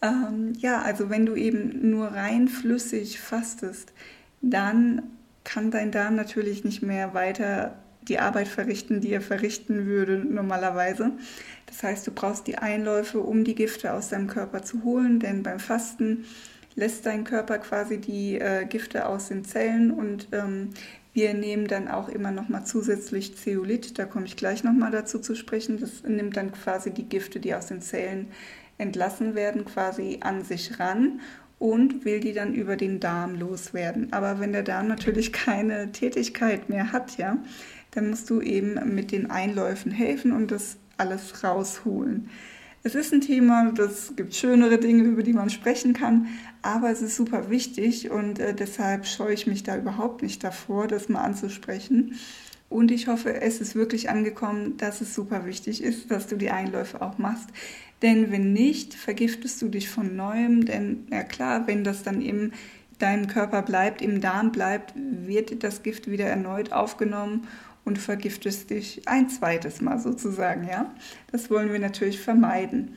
Ähm, 0.02 0.52
ja, 0.58 0.82
also 0.82 1.10
wenn 1.10 1.26
du 1.26 1.36
eben 1.36 1.90
nur 1.90 2.08
rein 2.08 2.50
flüssig 2.50 3.22
fastest, 3.22 3.94
dann 4.42 5.04
kann 5.46 5.72
dein 5.72 5.92
Darm 5.92 6.16
natürlich 6.18 6.66
nicht 6.66 6.82
mehr 6.82 7.14
weiter 7.14 7.78
die 8.08 8.20
Arbeit 8.20 8.48
verrichten, 8.48 9.02
die 9.02 9.12
er 9.12 9.22
verrichten 9.22 9.86
würde 9.86 10.18
normalerweise. 10.18 11.12
Das 11.66 11.84
heißt, 11.84 12.08
du 12.08 12.12
brauchst 12.12 12.48
die 12.48 12.58
Einläufe, 12.58 13.20
um 13.20 13.44
die 13.44 13.56
Gifte 13.56 13.94
aus 13.94 14.10
deinem 14.10 14.28
Körper 14.28 14.62
zu 14.62 14.84
holen, 14.84 15.20
denn 15.20 15.44
beim 15.44 15.60
Fasten 15.60 16.26
lässt 16.76 17.06
dein 17.06 17.24
Körper 17.24 17.58
quasi 17.58 18.00
die 18.00 18.40
äh, 18.40 18.66
Gifte 18.66 19.08
aus 19.08 19.30
den 19.30 19.46
Zellen 19.46 19.92
und 19.92 20.28
ähm, 20.32 20.70
wir 21.14 21.34
nehmen 21.34 21.68
dann 21.68 21.88
auch 21.88 22.10
immer 22.10 22.32
noch 22.32 22.50
mal 22.50 22.66
zusätzlich 22.66 23.38
Zeolit, 23.38 23.98
da 23.98 24.04
komme 24.04 24.26
ich 24.26 24.36
gleich 24.36 24.66
noch 24.66 24.74
mal 24.74 24.92
dazu 24.92 25.18
zu 25.18 25.34
sprechen. 25.34 25.80
Das 25.80 26.04
nimmt 26.04 26.36
dann 26.36 26.52
quasi 26.52 26.92
die 26.92 27.08
Gifte, 27.08 27.40
die 27.40 27.56
aus 27.56 27.68
den 27.68 27.82
Zellen 27.82 28.28
entlassen 28.78 29.34
werden, 29.34 29.64
quasi 29.64 30.18
an 30.20 30.44
sich 30.44 30.78
ran 30.78 31.22
und 31.58 32.04
will 32.04 32.20
die 32.20 32.34
dann 32.34 32.54
über 32.54 32.76
den 32.76 33.00
Darm 33.00 33.36
loswerden. 33.36 34.12
Aber 34.12 34.42
wenn 34.42 34.52
der 34.52 34.64
Darm 34.64 34.90
natürlich 34.90 35.32
keine 35.34 35.94
Tätigkeit 35.94 36.68
mehr 36.68 36.92
hat, 36.92 37.18
ja, 37.18 37.38
dann 37.96 38.10
musst 38.10 38.30
du 38.30 38.42
eben 38.42 38.94
mit 38.94 39.12
den 39.12 39.32
Einläufen 39.32 39.92
helfen 39.92 40.32
und 40.32 40.52
das 40.52 40.78
alles 40.98 41.44
rausholen. 41.44 42.30
Es 42.84 42.94
ist 42.94 43.12
ein 43.12 43.22
Thema, 43.22 43.72
das 43.72 44.14
gibt 44.16 44.36
schönere 44.36 44.78
Dinge, 44.78 45.04
über 45.04 45.24
die 45.24 45.34
man 45.34 45.50
sprechen 45.50 45.94
kann, 45.94 46.28
aber 46.62 46.92
es 46.92 47.02
ist 47.02 47.16
super 47.16 47.50
wichtig 47.50 48.12
und 48.12 48.38
äh, 48.38 48.54
deshalb 48.54 49.08
scheue 49.08 49.34
ich 49.34 49.48
mich 49.48 49.64
da 49.64 49.76
überhaupt 49.76 50.22
nicht 50.22 50.44
davor, 50.44 50.88
das 50.88 51.10
mal 51.10 51.24
anzusprechen. 51.24 52.14
Und 52.70 52.92
ich 52.92 53.08
hoffe, 53.08 53.42
es 53.42 53.60
ist 53.60 53.74
wirklich 53.74 54.10
angekommen, 54.10 54.78
dass 54.78 55.02
es 55.02 55.16
super 55.16 55.46
wichtig 55.46 55.82
ist, 55.82 56.12
dass 56.12 56.28
du 56.28 56.36
die 56.36 56.52
Einläufe 56.52 57.02
auch 57.02 57.18
machst. 57.18 57.50
Denn 58.02 58.32
wenn 58.32 58.54
nicht, 58.54 58.94
vergiftest 58.94 59.62
du 59.62 59.70
dich 59.70 59.90
von 59.90 60.16
neuem. 60.16 60.66
Denn 60.66 61.08
ja 61.12 61.24
klar, 61.24 61.68
wenn 61.68 61.84
das 61.84 62.04
dann 62.04 62.22
im 62.22 62.52
deinem 63.00 63.28
Körper 63.28 63.62
bleibt, 63.62 64.02
im 64.02 64.22
Darm 64.22 64.52
bleibt, 64.52 64.94
wird 64.96 65.64
das 65.64 65.84
Gift 65.84 66.10
wieder 66.10 66.26
erneut 66.26 66.72
aufgenommen 66.72 67.48
und 67.86 68.00
vergiftest 68.00 68.72
dich 68.72 69.08
ein 69.08 69.30
zweites 69.30 69.80
Mal 69.80 70.00
sozusagen, 70.00 70.68
ja. 70.68 70.94
Das 71.32 71.50
wollen 71.50 71.72
wir 71.72 71.80
natürlich 71.80 72.20
vermeiden. 72.20 72.96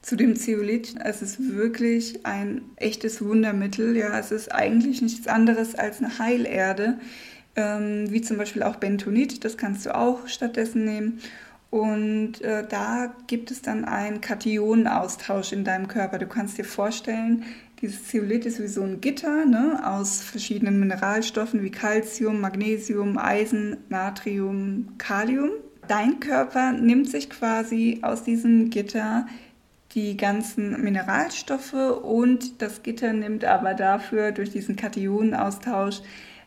Zu 0.00 0.16
dem 0.16 0.36
Zeolit, 0.36 0.94
es 1.04 1.22
ist 1.22 1.54
wirklich 1.54 2.24
ein 2.24 2.62
echtes 2.76 3.22
Wundermittel, 3.22 3.96
ja. 3.96 4.18
Es 4.18 4.30
ist 4.30 4.54
eigentlich 4.54 5.02
nichts 5.02 5.26
anderes 5.26 5.74
als 5.74 5.98
eine 5.98 6.18
Heilerde, 6.18 6.98
ähm, 7.56 8.10
wie 8.10 8.22
zum 8.22 8.38
Beispiel 8.38 8.62
auch 8.62 8.76
Bentonit, 8.76 9.44
das 9.44 9.56
kannst 9.56 9.84
du 9.84 9.94
auch 9.94 10.28
stattdessen 10.28 10.84
nehmen. 10.84 11.20
Und 11.70 12.40
äh, 12.40 12.66
da 12.66 13.14
gibt 13.26 13.50
es 13.50 13.60
dann 13.60 13.84
einen 13.84 14.22
Kationenaustausch 14.22 15.52
in 15.52 15.64
deinem 15.64 15.86
Körper. 15.88 16.18
Du 16.18 16.26
kannst 16.26 16.56
dir 16.56 16.64
vorstellen, 16.64 17.44
dieses 17.80 18.08
Zeolit 18.08 18.44
ist 18.46 18.60
wie 18.60 18.66
so 18.66 18.82
ein 18.82 19.00
Gitter 19.00 19.44
ne, 19.44 19.80
aus 19.84 20.20
verschiedenen 20.20 20.80
Mineralstoffen 20.80 21.62
wie 21.62 21.70
Calcium, 21.70 22.40
Magnesium, 22.40 23.18
Eisen, 23.18 23.76
Natrium, 23.88 24.94
Kalium. 24.98 25.50
Dein 25.86 26.20
Körper 26.20 26.72
nimmt 26.72 27.08
sich 27.08 27.30
quasi 27.30 28.00
aus 28.02 28.24
diesem 28.24 28.70
Gitter 28.70 29.26
die 29.92 30.16
ganzen 30.16 30.82
Mineralstoffe 30.82 31.72
und 31.72 32.60
das 32.60 32.82
Gitter 32.82 33.12
nimmt 33.12 33.44
aber 33.44 33.74
dafür 33.74 34.32
durch 34.32 34.50
diesen 34.50 34.76
Kationenaustausch 34.76 36.02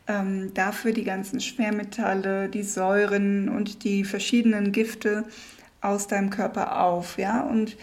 ähm, 0.08 0.54
dafür 0.54 0.92
die 0.92 1.04
ganzen 1.04 1.40
Schwermetalle, 1.40 2.50
die 2.50 2.64
Säuren 2.64 3.50
und 3.50 3.84
die 3.84 4.04
verschiedenen 4.04 4.72
Gifte 4.72 5.26
aus 5.82 6.08
deinem 6.08 6.30
Körper 6.30 6.82
auf. 6.82 7.18
Ja? 7.18 7.42
Und 7.42 7.78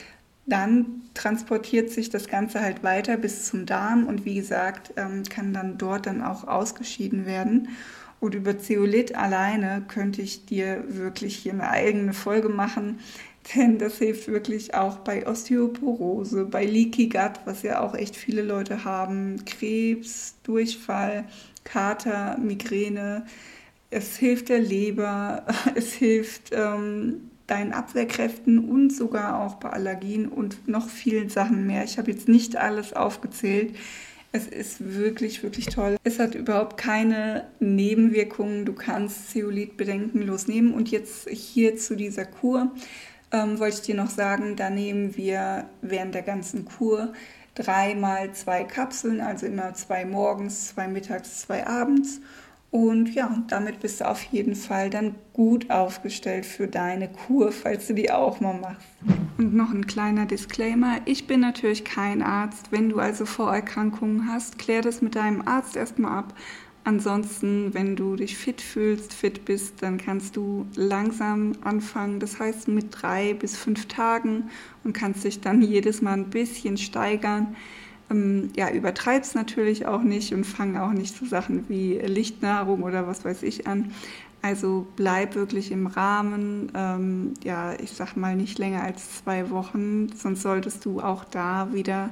dann 0.48 1.02
transportiert 1.14 1.90
sich 1.90 2.10
das 2.10 2.28
Ganze 2.28 2.60
halt 2.60 2.82
weiter 2.82 3.16
bis 3.16 3.46
zum 3.46 3.66
Darm 3.66 4.06
und 4.06 4.24
wie 4.24 4.36
gesagt, 4.36 4.92
ähm, 4.96 5.22
kann 5.24 5.52
dann 5.52 5.78
dort 5.78 6.06
dann 6.06 6.22
auch 6.22 6.46
ausgeschieden 6.46 7.26
werden. 7.26 7.68
Und 8.20 8.34
über 8.34 8.58
Zeolit 8.58 9.14
alleine 9.14 9.84
könnte 9.86 10.22
ich 10.22 10.44
dir 10.46 10.84
wirklich 10.88 11.36
hier 11.36 11.52
eine 11.52 11.68
eigene 11.68 12.12
Folge 12.12 12.48
machen, 12.48 12.98
denn 13.54 13.78
das 13.78 13.98
hilft 13.98 14.28
wirklich 14.28 14.74
auch 14.74 14.98
bei 14.98 15.26
Osteoporose, 15.26 16.44
bei 16.44 16.64
Leaky 16.64 17.08
Gut, 17.08 17.40
was 17.44 17.62
ja 17.62 17.80
auch 17.80 17.94
echt 17.94 18.16
viele 18.16 18.42
Leute 18.42 18.84
haben, 18.84 19.44
Krebs, 19.44 20.34
Durchfall, 20.42 21.24
Kater, 21.64 22.38
Migräne. 22.38 23.26
Es 23.90 24.16
hilft 24.16 24.48
der 24.48 24.60
Leber, 24.60 25.46
es 25.74 25.92
hilft 25.94 26.50
ähm, 26.52 27.30
deinen 27.48 27.72
Abwehrkräften 27.72 28.58
und 28.58 28.90
sogar 28.90 29.42
auch 29.42 29.56
bei 29.56 29.70
Allergien 29.70 30.28
und 30.28 30.68
noch 30.68 30.88
vielen 30.88 31.28
Sachen 31.28 31.66
mehr. 31.66 31.82
Ich 31.82 31.98
habe 31.98 32.10
jetzt 32.10 32.28
nicht 32.28 32.56
alles 32.56 32.92
aufgezählt. 32.92 33.74
Es 34.30 34.46
ist 34.46 34.94
wirklich, 34.94 35.42
wirklich 35.42 35.66
toll. 35.66 35.96
Es 36.04 36.18
hat 36.18 36.34
überhaupt 36.34 36.76
keine 36.76 37.48
Nebenwirkungen. 37.58 38.66
Du 38.66 38.74
kannst 38.74 39.30
Zeolit 39.30 39.78
bedenkenlos 39.78 40.46
nehmen. 40.46 40.74
Und 40.74 40.90
jetzt 40.90 41.28
hier 41.30 41.76
zu 41.76 41.96
dieser 41.96 42.26
Kur 42.26 42.70
ähm, 43.32 43.58
wollte 43.58 43.76
ich 43.76 43.82
dir 43.82 43.94
noch 43.94 44.10
sagen, 44.10 44.54
da 44.54 44.68
nehmen 44.68 45.16
wir 45.16 45.64
während 45.80 46.14
der 46.14 46.22
ganzen 46.22 46.66
Kur 46.66 47.14
dreimal 47.54 48.32
zwei 48.32 48.64
Kapseln, 48.64 49.22
also 49.22 49.46
immer 49.46 49.72
zwei 49.72 50.04
morgens, 50.04 50.68
zwei 50.68 50.86
mittags, 50.86 51.40
zwei 51.40 51.66
abends. 51.66 52.20
Und 52.70 53.14
ja, 53.14 53.42
damit 53.48 53.80
bist 53.80 54.00
du 54.00 54.08
auf 54.08 54.22
jeden 54.24 54.54
Fall 54.54 54.90
dann 54.90 55.14
gut 55.32 55.70
aufgestellt 55.70 56.44
für 56.44 56.66
deine 56.66 57.08
Kur, 57.08 57.50
falls 57.50 57.86
du 57.86 57.94
die 57.94 58.10
auch 58.10 58.40
mal 58.40 58.58
machst. 58.58 58.86
Und 59.38 59.54
noch 59.54 59.70
ein 59.70 59.86
kleiner 59.86 60.26
Disclaimer. 60.26 60.98
Ich 61.06 61.26
bin 61.26 61.40
natürlich 61.40 61.84
kein 61.84 62.22
Arzt. 62.22 62.70
Wenn 62.70 62.90
du 62.90 62.98
also 62.98 63.24
Vorerkrankungen 63.24 64.28
hast, 64.28 64.58
klär 64.58 64.82
das 64.82 65.00
mit 65.00 65.14
deinem 65.14 65.46
Arzt 65.46 65.76
erstmal 65.76 66.18
ab. 66.18 66.34
Ansonsten, 66.84 67.72
wenn 67.74 67.96
du 67.96 68.16
dich 68.16 68.36
fit 68.36 68.60
fühlst, 68.60 69.12
fit 69.14 69.44
bist, 69.44 69.82
dann 69.82 69.98
kannst 69.98 70.36
du 70.36 70.66
langsam 70.74 71.52
anfangen. 71.62 72.20
Das 72.20 72.38
heißt 72.38 72.68
mit 72.68 72.86
drei 72.90 73.34
bis 73.34 73.56
fünf 73.56 73.86
Tagen 73.86 74.50
und 74.84 74.92
kannst 74.92 75.24
dich 75.24 75.40
dann 75.40 75.62
jedes 75.62 76.02
Mal 76.02 76.14
ein 76.14 76.30
bisschen 76.30 76.76
steigern. 76.76 77.56
Ähm, 78.10 78.50
ja, 78.56 78.70
übertreib's 78.70 79.34
natürlich 79.34 79.86
auch 79.86 80.02
nicht 80.02 80.32
und 80.32 80.44
fang 80.44 80.76
auch 80.76 80.92
nicht 80.92 81.16
so 81.16 81.26
Sachen 81.26 81.64
wie 81.68 81.98
Lichtnahrung 81.98 82.82
oder 82.82 83.06
was 83.06 83.24
weiß 83.24 83.42
ich 83.42 83.66
an. 83.66 83.92
Also 84.40 84.86
bleib 84.94 85.34
wirklich 85.34 85.72
im 85.72 85.88
Rahmen, 85.88 86.70
ähm, 86.74 87.34
ja, 87.42 87.74
ich 87.74 87.92
sag 87.92 88.16
mal 88.16 88.36
nicht 88.36 88.58
länger 88.58 88.82
als 88.82 89.18
zwei 89.18 89.50
Wochen, 89.50 90.08
sonst 90.14 90.42
solltest 90.42 90.84
du 90.84 91.00
auch 91.00 91.24
da 91.24 91.72
wieder 91.72 92.10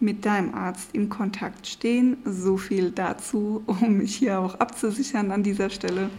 mit 0.00 0.26
deinem 0.26 0.54
Arzt 0.54 0.90
im 0.92 1.08
Kontakt 1.08 1.66
stehen. 1.66 2.18
So 2.24 2.56
viel 2.58 2.90
dazu, 2.90 3.62
um 3.66 3.98
mich 3.98 4.16
hier 4.16 4.38
auch 4.40 4.56
abzusichern 4.56 5.30
an 5.30 5.42
dieser 5.42 5.70
Stelle. 5.70 6.10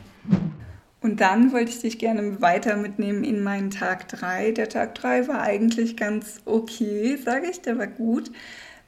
Und 1.02 1.20
dann 1.20 1.52
wollte 1.52 1.70
ich 1.70 1.82
dich 1.82 2.00
gerne 2.00 2.42
weiter 2.42 2.78
mitnehmen 2.78 3.26
in 3.26 3.44
meinen 3.44 3.70
Tag 3.70 4.08
3. 4.08 4.54
Der 4.54 4.70
Tag 4.70 4.96
3 4.96 5.28
war 5.28 5.42
eigentlich 5.42 5.98
ganz 5.98 6.42
okay, 6.46 7.18
sage 7.18 7.48
ich, 7.52 7.62
der 7.62 7.78
war 7.78 7.88
gut. 7.88 8.32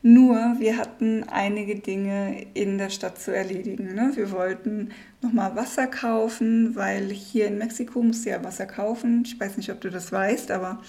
Nur 0.07 0.57
wir 0.59 0.77
hatten 0.77 1.23
einige 1.23 1.77
Dinge 1.77 2.45
in 2.53 2.77
der 2.77 2.91
Stadt 2.91 3.19
zu 3.19 3.35
erledigen. 3.35 3.95
Ne? 3.95 4.11
Wir 4.13 4.29
wollten 4.29 4.89
nochmal 5.23 5.55
Wasser 5.55 5.87
kaufen, 5.87 6.75
weil 6.75 7.09
hier 7.09 7.47
in 7.47 7.57
Mexiko 7.57 8.03
musst 8.03 8.23
du 8.23 8.29
ja 8.29 8.43
Wasser 8.43 8.67
kaufen. 8.67 9.23
Ich 9.25 9.39
weiß 9.39 9.57
nicht, 9.57 9.71
ob 9.71 9.81
du 9.81 9.89
das 9.89 10.11
weißt, 10.11 10.51
aber 10.51 10.79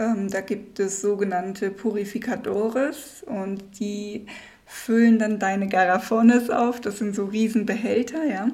ähm, 0.00 0.28
da 0.28 0.40
gibt 0.40 0.80
es 0.80 1.00
sogenannte 1.00 1.70
Purificadores 1.70 3.22
und 3.24 3.78
die 3.78 4.26
füllen 4.64 5.20
dann 5.20 5.38
deine 5.38 5.68
Garafones 5.68 6.50
auf. 6.50 6.80
Das 6.80 6.98
sind 6.98 7.14
so 7.14 7.26
Riesenbehälter, 7.26 8.24
ja, 8.24 8.48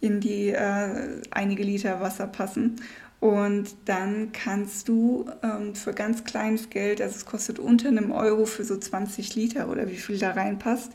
in 0.00 0.20
die 0.20 0.50
äh, 0.50 1.20
einige 1.32 1.64
Liter 1.64 2.00
Wasser 2.00 2.28
passen. 2.28 2.76
Und 3.20 3.74
dann 3.86 4.30
kannst 4.32 4.88
du 4.88 5.28
ähm, 5.42 5.74
für 5.74 5.92
ganz 5.92 6.24
kleines 6.24 6.70
Geld, 6.70 7.00
also 7.02 7.16
es 7.16 7.26
kostet 7.26 7.58
unter 7.58 7.88
einem 7.88 8.12
Euro 8.12 8.46
für 8.46 8.64
so 8.64 8.76
20 8.76 9.34
Liter 9.34 9.68
oder 9.68 9.88
wie 9.88 9.96
viel 9.96 10.18
da 10.18 10.30
reinpasst. 10.30 10.92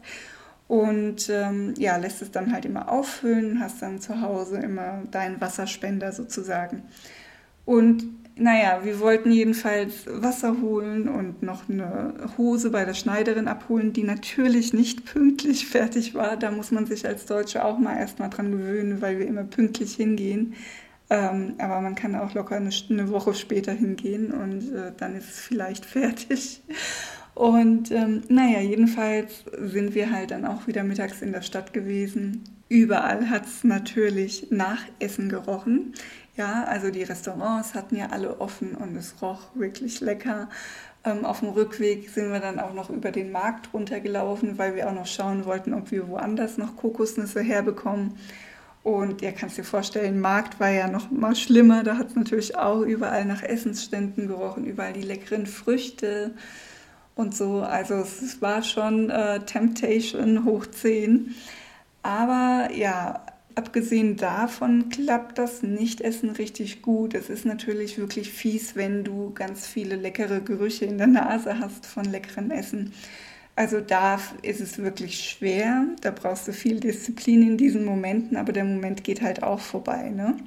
Und 0.69 1.29
ähm, 1.29 1.73
ja, 1.77 1.97
lässt 1.97 2.21
es 2.21 2.31
dann 2.31 2.53
halt 2.53 2.65
immer 2.65 2.89
auffüllen, 2.89 3.59
hast 3.59 3.81
dann 3.81 3.99
zu 3.99 4.21
Hause 4.21 4.57
immer 4.57 5.03
deinen 5.11 5.41
Wasserspender 5.41 6.13
sozusagen. 6.13 6.83
Und 7.65 8.05
naja, 8.35 8.79
wir 8.83 8.99
wollten 8.99 9.31
jedenfalls 9.31 10.05
Wasser 10.07 10.59
holen 10.61 11.07
und 11.07 11.43
noch 11.43 11.69
eine 11.69 12.15
Hose 12.37 12.71
bei 12.71 12.83
der 12.83 12.95
Schneiderin 12.95 13.47
abholen, 13.47 13.93
die 13.93 14.03
natürlich 14.03 14.73
nicht 14.73 15.05
pünktlich 15.05 15.67
fertig 15.67 16.15
war. 16.15 16.37
Da 16.37 16.49
muss 16.49 16.71
man 16.71 16.85
sich 16.87 17.05
als 17.05 17.25
Deutsche 17.25 17.63
auch 17.63 17.77
mal 17.77 17.97
erstmal 17.97 18.29
dran 18.29 18.51
gewöhnen, 18.51 19.01
weil 19.01 19.19
wir 19.19 19.27
immer 19.27 19.43
pünktlich 19.43 19.93
hingehen. 19.95 20.55
Ähm, 21.10 21.55
aber 21.57 21.81
man 21.81 21.95
kann 21.95 22.15
auch 22.15 22.33
locker 22.33 22.55
eine, 22.55 22.69
eine 22.89 23.10
Woche 23.10 23.33
später 23.33 23.72
hingehen 23.72 24.31
und 24.31 24.74
äh, 24.74 24.91
dann 24.98 25.15
ist 25.15 25.29
es 25.29 25.39
vielleicht 25.39 25.86
fertig. 25.86 26.62
Und 27.36 27.91
ähm, 27.91 28.22
naja, 28.29 28.62
jedenfalls 28.62 29.43
sind 29.57 29.95
wir 29.95 30.12
halt 30.12 30.31
dann 30.31 30.45
auch 30.45 30.67
wieder 30.67 30.83
mittags 30.83 31.22
in 31.22 31.31
der 31.31 31.41
Stadt 31.41 31.74
gewesen. 31.74 32.43
Überall 32.69 33.29
hat 33.29 33.45
es 33.45 33.63
natürlich 33.63 34.48
nach 34.51 34.81
Essen 35.00 35.29
gerochen. 35.29 35.93
Ja, 36.36 36.63
also 36.63 36.89
die 36.89 37.03
Restaurants 37.03 37.75
hatten 37.75 37.95
ja 37.95 38.07
alle 38.10 38.39
offen 38.39 38.75
und 38.75 38.95
es 38.95 39.22
roch 39.22 39.55
wirklich 39.55 40.00
lecker. 40.00 40.50
Ähm, 41.05 41.25
auf 41.25 41.41
dem 41.41 41.50
Rückweg 41.50 42.10
sind 42.10 42.31
wir 42.31 42.39
dann 42.39 42.60
auch 42.60 42.74
noch 42.74 42.89
über 42.89 43.12
den 43.12 43.31
Markt 43.31 43.74
runtergelaufen, 43.74 44.57
weil 44.57 44.75
wir 44.75 44.89
auch 44.89 44.93
noch 44.93 45.05
schauen 45.05 45.45
wollten, 45.45 45.74
ob 45.74 45.91
wir 45.91 46.07
woanders 46.07 46.57
noch 46.57 46.75
Kokosnüsse 46.75 47.41
herbekommen. 47.41 48.15
Und 48.83 49.21
ihr 49.21 49.31
kannst 49.31 49.57
dir 49.57 49.63
vorstellen, 49.63 50.19
Markt 50.19 50.59
war 50.59 50.69
ja 50.69 50.87
noch 50.87 51.09
mal 51.09 51.35
schlimmer. 51.35 51.83
Da 51.83 51.97
hat 51.97 52.09
es 52.09 52.15
natürlich 52.15 52.57
auch 52.57 52.81
überall 52.81 53.23
nach 53.23 53.41
Essensständen 53.41 54.27
gerochen, 54.27 54.65
überall 54.65 54.91
die 54.91 55.01
leckeren 55.01 55.45
Früchte 55.45 56.31
und 57.15 57.33
so. 57.33 57.61
Also 57.61 57.95
es 57.95 58.41
war 58.41 58.61
schon 58.61 59.09
äh, 59.09 59.39
Temptation 59.45 60.43
hoch 60.43 60.65
10. 60.65 61.33
Aber 62.01 62.69
ja, 62.75 63.25
abgesehen 63.55 64.17
davon 64.17 64.89
klappt 64.89 65.37
das 65.37 65.63
Nichtessen 65.63 66.31
richtig 66.31 66.81
gut. 66.81 67.13
Es 67.13 67.29
ist 67.29 67.45
natürlich 67.45 67.97
wirklich 67.97 68.31
fies, 68.31 68.75
wenn 68.75 69.05
du 69.05 69.31
ganz 69.33 69.65
viele 69.65 69.95
leckere 69.95 70.41
Gerüche 70.41 70.85
in 70.85 70.97
der 70.97 71.07
Nase 71.07 71.59
hast 71.59 71.85
von 71.85 72.03
leckerem 72.03 72.51
Essen. 72.51 72.93
Also 73.55 73.81
da 73.81 74.19
ist 74.41 74.62
es 74.62 74.79
wirklich 74.79 75.19
schwer, 75.29 75.86
da 76.01 76.10
brauchst 76.10 76.48
du 76.48 76.53
viel 76.53 76.79
Disziplin 76.79 77.43
in 77.43 77.57
diesen 77.57 77.86
Momenten, 77.86 78.36
aber 78.36 78.51
der 78.51 78.63
Moment 78.63 79.03
geht 79.03 79.22
halt 79.22 79.43
auch 79.43 79.60
vorbei. 79.60 80.10
Ne? 80.10 80.38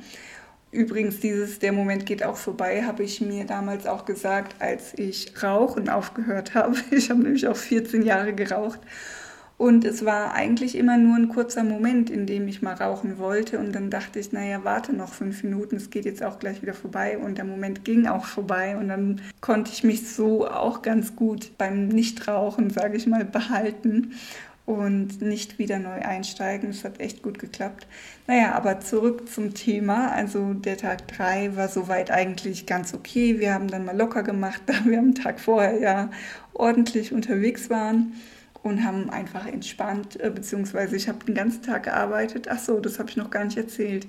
Übrigens, 0.73 1.21
dieses 1.21 1.61
Der 1.61 1.73
Moment 1.73 2.05
geht 2.05 2.25
auch 2.25 2.37
vorbei, 2.37 2.83
habe 2.83 3.05
ich 3.05 3.21
mir 3.21 3.45
damals 3.45 3.87
auch 3.87 4.05
gesagt, 4.05 4.61
als 4.61 4.93
ich 4.99 5.41
Rauchen 5.41 5.89
aufgehört 5.89 6.55
habe. 6.55 6.77
Ich 6.91 7.11
habe 7.11 7.23
nämlich 7.23 7.47
auch 7.47 7.57
14 7.57 8.03
Jahre 8.03 8.35
geraucht 8.35 8.81
und 9.59 9.87
es 9.87 10.05
war 10.05 10.35
eigentlich 10.35 10.77
immer 10.77 10.99
nur 10.99 11.17
ein 11.17 11.29
kurzer 11.29 11.65
Moment, 11.65 12.11
in 12.11 12.27
dem 12.27 12.47
ich 12.47 12.61
mal 12.61 12.75
rauchen 12.75 13.19
wollte. 13.19 13.59
Und 13.59 13.73
dann 13.73 13.89
dachte 13.89 14.19
ich, 14.19 14.31
naja, 14.33 14.65
warte 14.65 14.95
noch 14.95 15.15
fünf 15.15 15.43
Minuten, 15.43 15.77
es 15.77 15.89
geht 15.89 16.05
jetzt 16.05 16.23
auch 16.23 16.39
gleich 16.39 16.61
wieder 16.61 16.75
vorbei. 16.75 17.17
Und 17.17 17.39
der 17.39 17.47
Moment 17.47 17.83
ging 17.85 18.07
auch 18.07 18.27
vorbei. 18.27 18.77
Und 18.77 18.89
dann 18.89 19.23
konnte 19.41 19.73
ich 19.73 19.83
mich 19.83 20.09
so 20.11 20.47
auch 20.47 20.83
ganz 20.83 21.17
gut 21.17 21.57
beim 21.57 21.89
Nichtrauchen, 21.89 22.69
sage 22.69 22.99
ich 22.99 23.07
mal, 23.07 23.25
behalten 23.25 24.13
und 24.67 25.23
nicht 25.23 25.59
wieder 25.59 25.79
neu 25.79 26.03
einsteigen. 26.03 26.69
Das 26.69 26.85
hat 26.85 27.01
echt 27.01 27.23
gut 27.23 27.39
geklappt. 27.39 27.87
Naja, 28.27 28.53
aber 28.53 28.81
zurück 28.81 29.27
zum 29.27 29.55
Thema. 29.55 30.13
Also 30.13 30.53
der 30.53 30.77
Tag 30.77 31.09
3 31.09 31.57
war 31.57 31.69
soweit 31.69 32.11
eigentlich 32.11 32.67
ganz 32.67 32.93
okay. 32.93 33.41
Wir 33.41 33.55
haben 33.55 33.69
dann 33.69 33.87
mal 33.87 33.97
locker 33.97 34.23
gemacht, 34.23 34.61
da 34.67 34.75
wir 34.85 34.99
am 34.99 35.15
Tag 35.15 35.41
vorher 35.41 35.81
ja 35.81 36.11
ordentlich 36.53 37.15
unterwegs 37.15 37.71
waren 37.71 38.13
und 38.67 38.85
haben 38.85 39.11
einfach 39.11 39.47
entspannt, 39.47 40.21
äh, 40.21 40.31
beziehungsweise 40.31 40.97
ich 40.97 41.09
habe 41.09 41.25
den 41.25 41.35
ganzen 41.35 41.63
Tag 41.63 41.85
gearbeitet. 41.85 42.49
Ach 42.51 42.59
so, 42.59 42.81
das 42.81 42.99
habe 42.99 43.09
ich 43.09 43.17
noch 43.17 43.31
gar 43.31 43.45
nicht 43.45 43.57
erzählt. 43.57 44.07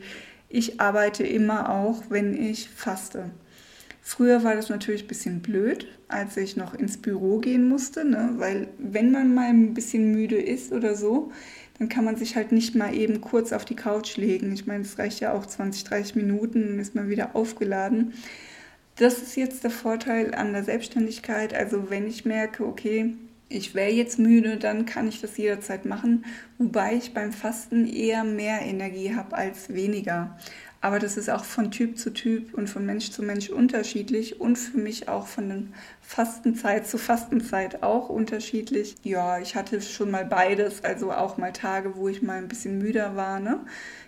Ich 0.50 0.80
arbeite 0.80 1.26
immer 1.26 1.70
auch, 1.70 2.04
wenn 2.10 2.34
ich 2.34 2.70
faste. 2.70 3.30
Früher 4.02 4.44
war 4.44 4.56
das 4.56 4.70
natürlich 4.70 5.04
ein 5.04 5.08
bisschen 5.08 5.42
blöd, 5.42 5.88
als 6.08 6.38
ich 6.38 6.56
noch 6.56 6.74
ins 6.74 6.98
Büro 6.98 7.40
gehen 7.40 7.68
musste, 7.68 8.06
ne? 8.06 8.36
weil 8.38 8.70
wenn 8.78 9.12
man 9.12 9.34
mal 9.34 9.50
ein 9.50 9.74
bisschen 9.74 10.12
müde 10.12 10.38
ist 10.38 10.72
oder 10.72 10.96
so, 10.96 11.32
dann 11.78 11.90
kann 11.90 12.06
man 12.06 12.16
sich 12.16 12.36
halt 12.36 12.52
nicht 12.52 12.74
mal 12.74 12.96
eben 12.96 13.22
kurz 13.22 13.52
auf 13.52 13.66
die 13.66 13.76
Couch 13.76 14.16
legen. 14.16 14.54
Ich 14.54 14.66
meine, 14.66 14.84
es 14.84 14.98
reicht 14.98 15.20
ja 15.20 15.34
auch 15.34 15.46
20, 15.46 15.84
30 15.84 16.16
Minuten, 16.16 16.68
dann 16.68 16.80
ist 16.80 16.96
man 16.96 17.10
wieder 17.10 17.36
aufgeladen. 17.36 18.14
Das 18.96 19.22
ist 19.22 19.36
jetzt 19.36 19.64
der 19.64 19.72
Vorteil 19.72 20.34
an 20.34 20.54
der 20.54 20.64
Selbstständigkeit. 20.64 21.54
Also 21.54 21.90
wenn 21.90 22.08
ich 22.08 22.26
merke, 22.26 22.66
okay, 22.66 23.14
ich 23.50 23.76
wäre 23.76 23.92
jetzt 23.92 24.20
müde, 24.20 24.58
dann 24.58 24.86
kann 24.86 25.08
ich 25.08 25.22
das 25.22 25.38
jederzeit 25.38 25.86
machen, 25.86 26.26
wobei 26.58 26.96
ich 26.96 27.14
beim 27.14 27.32
Fasten 27.32 27.88
eher 27.88 28.24
mehr 28.24 28.62
Energie 28.62 29.16
habe 29.16 29.36
als 29.36 29.74
weniger. 29.74 30.38
Aber 30.80 31.00
das 31.00 31.18
ist 31.18 31.30
auch 31.30 31.44
von 31.44 31.72
Typ 31.72 31.98
zu 31.98 32.12
Typ 32.14 32.54
und 32.54 32.70
von 32.70 32.86
Mensch 32.86 33.10
zu 33.10 33.24
Mensch 33.24 33.50
unterschiedlich 33.50 34.40
und 34.40 34.58
für 34.58 34.78
mich 34.78 35.10
auch 35.10 35.26
von 35.26 35.74
Fastenzeit 36.02 36.88
zu 36.88 36.98
Fastenzeit 36.98 37.82
auch 37.82 38.10
unterschiedlich. 38.10 38.96
Ja, 39.04 39.40
ich 39.40 39.56
hatte 39.56 39.82
schon 39.82 40.12
mal 40.12 40.26
beides, 40.26 40.84
also 40.84 41.12
auch 41.12 41.38
mal 41.38 41.52
Tage, 41.52 41.96
wo 41.96 42.10
ich 42.10 42.22
mal 42.22 42.38
ein 42.38 42.48
bisschen 42.48 42.78
müder 42.78 43.16
war. 43.16 43.40
Ne? 43.40 43.60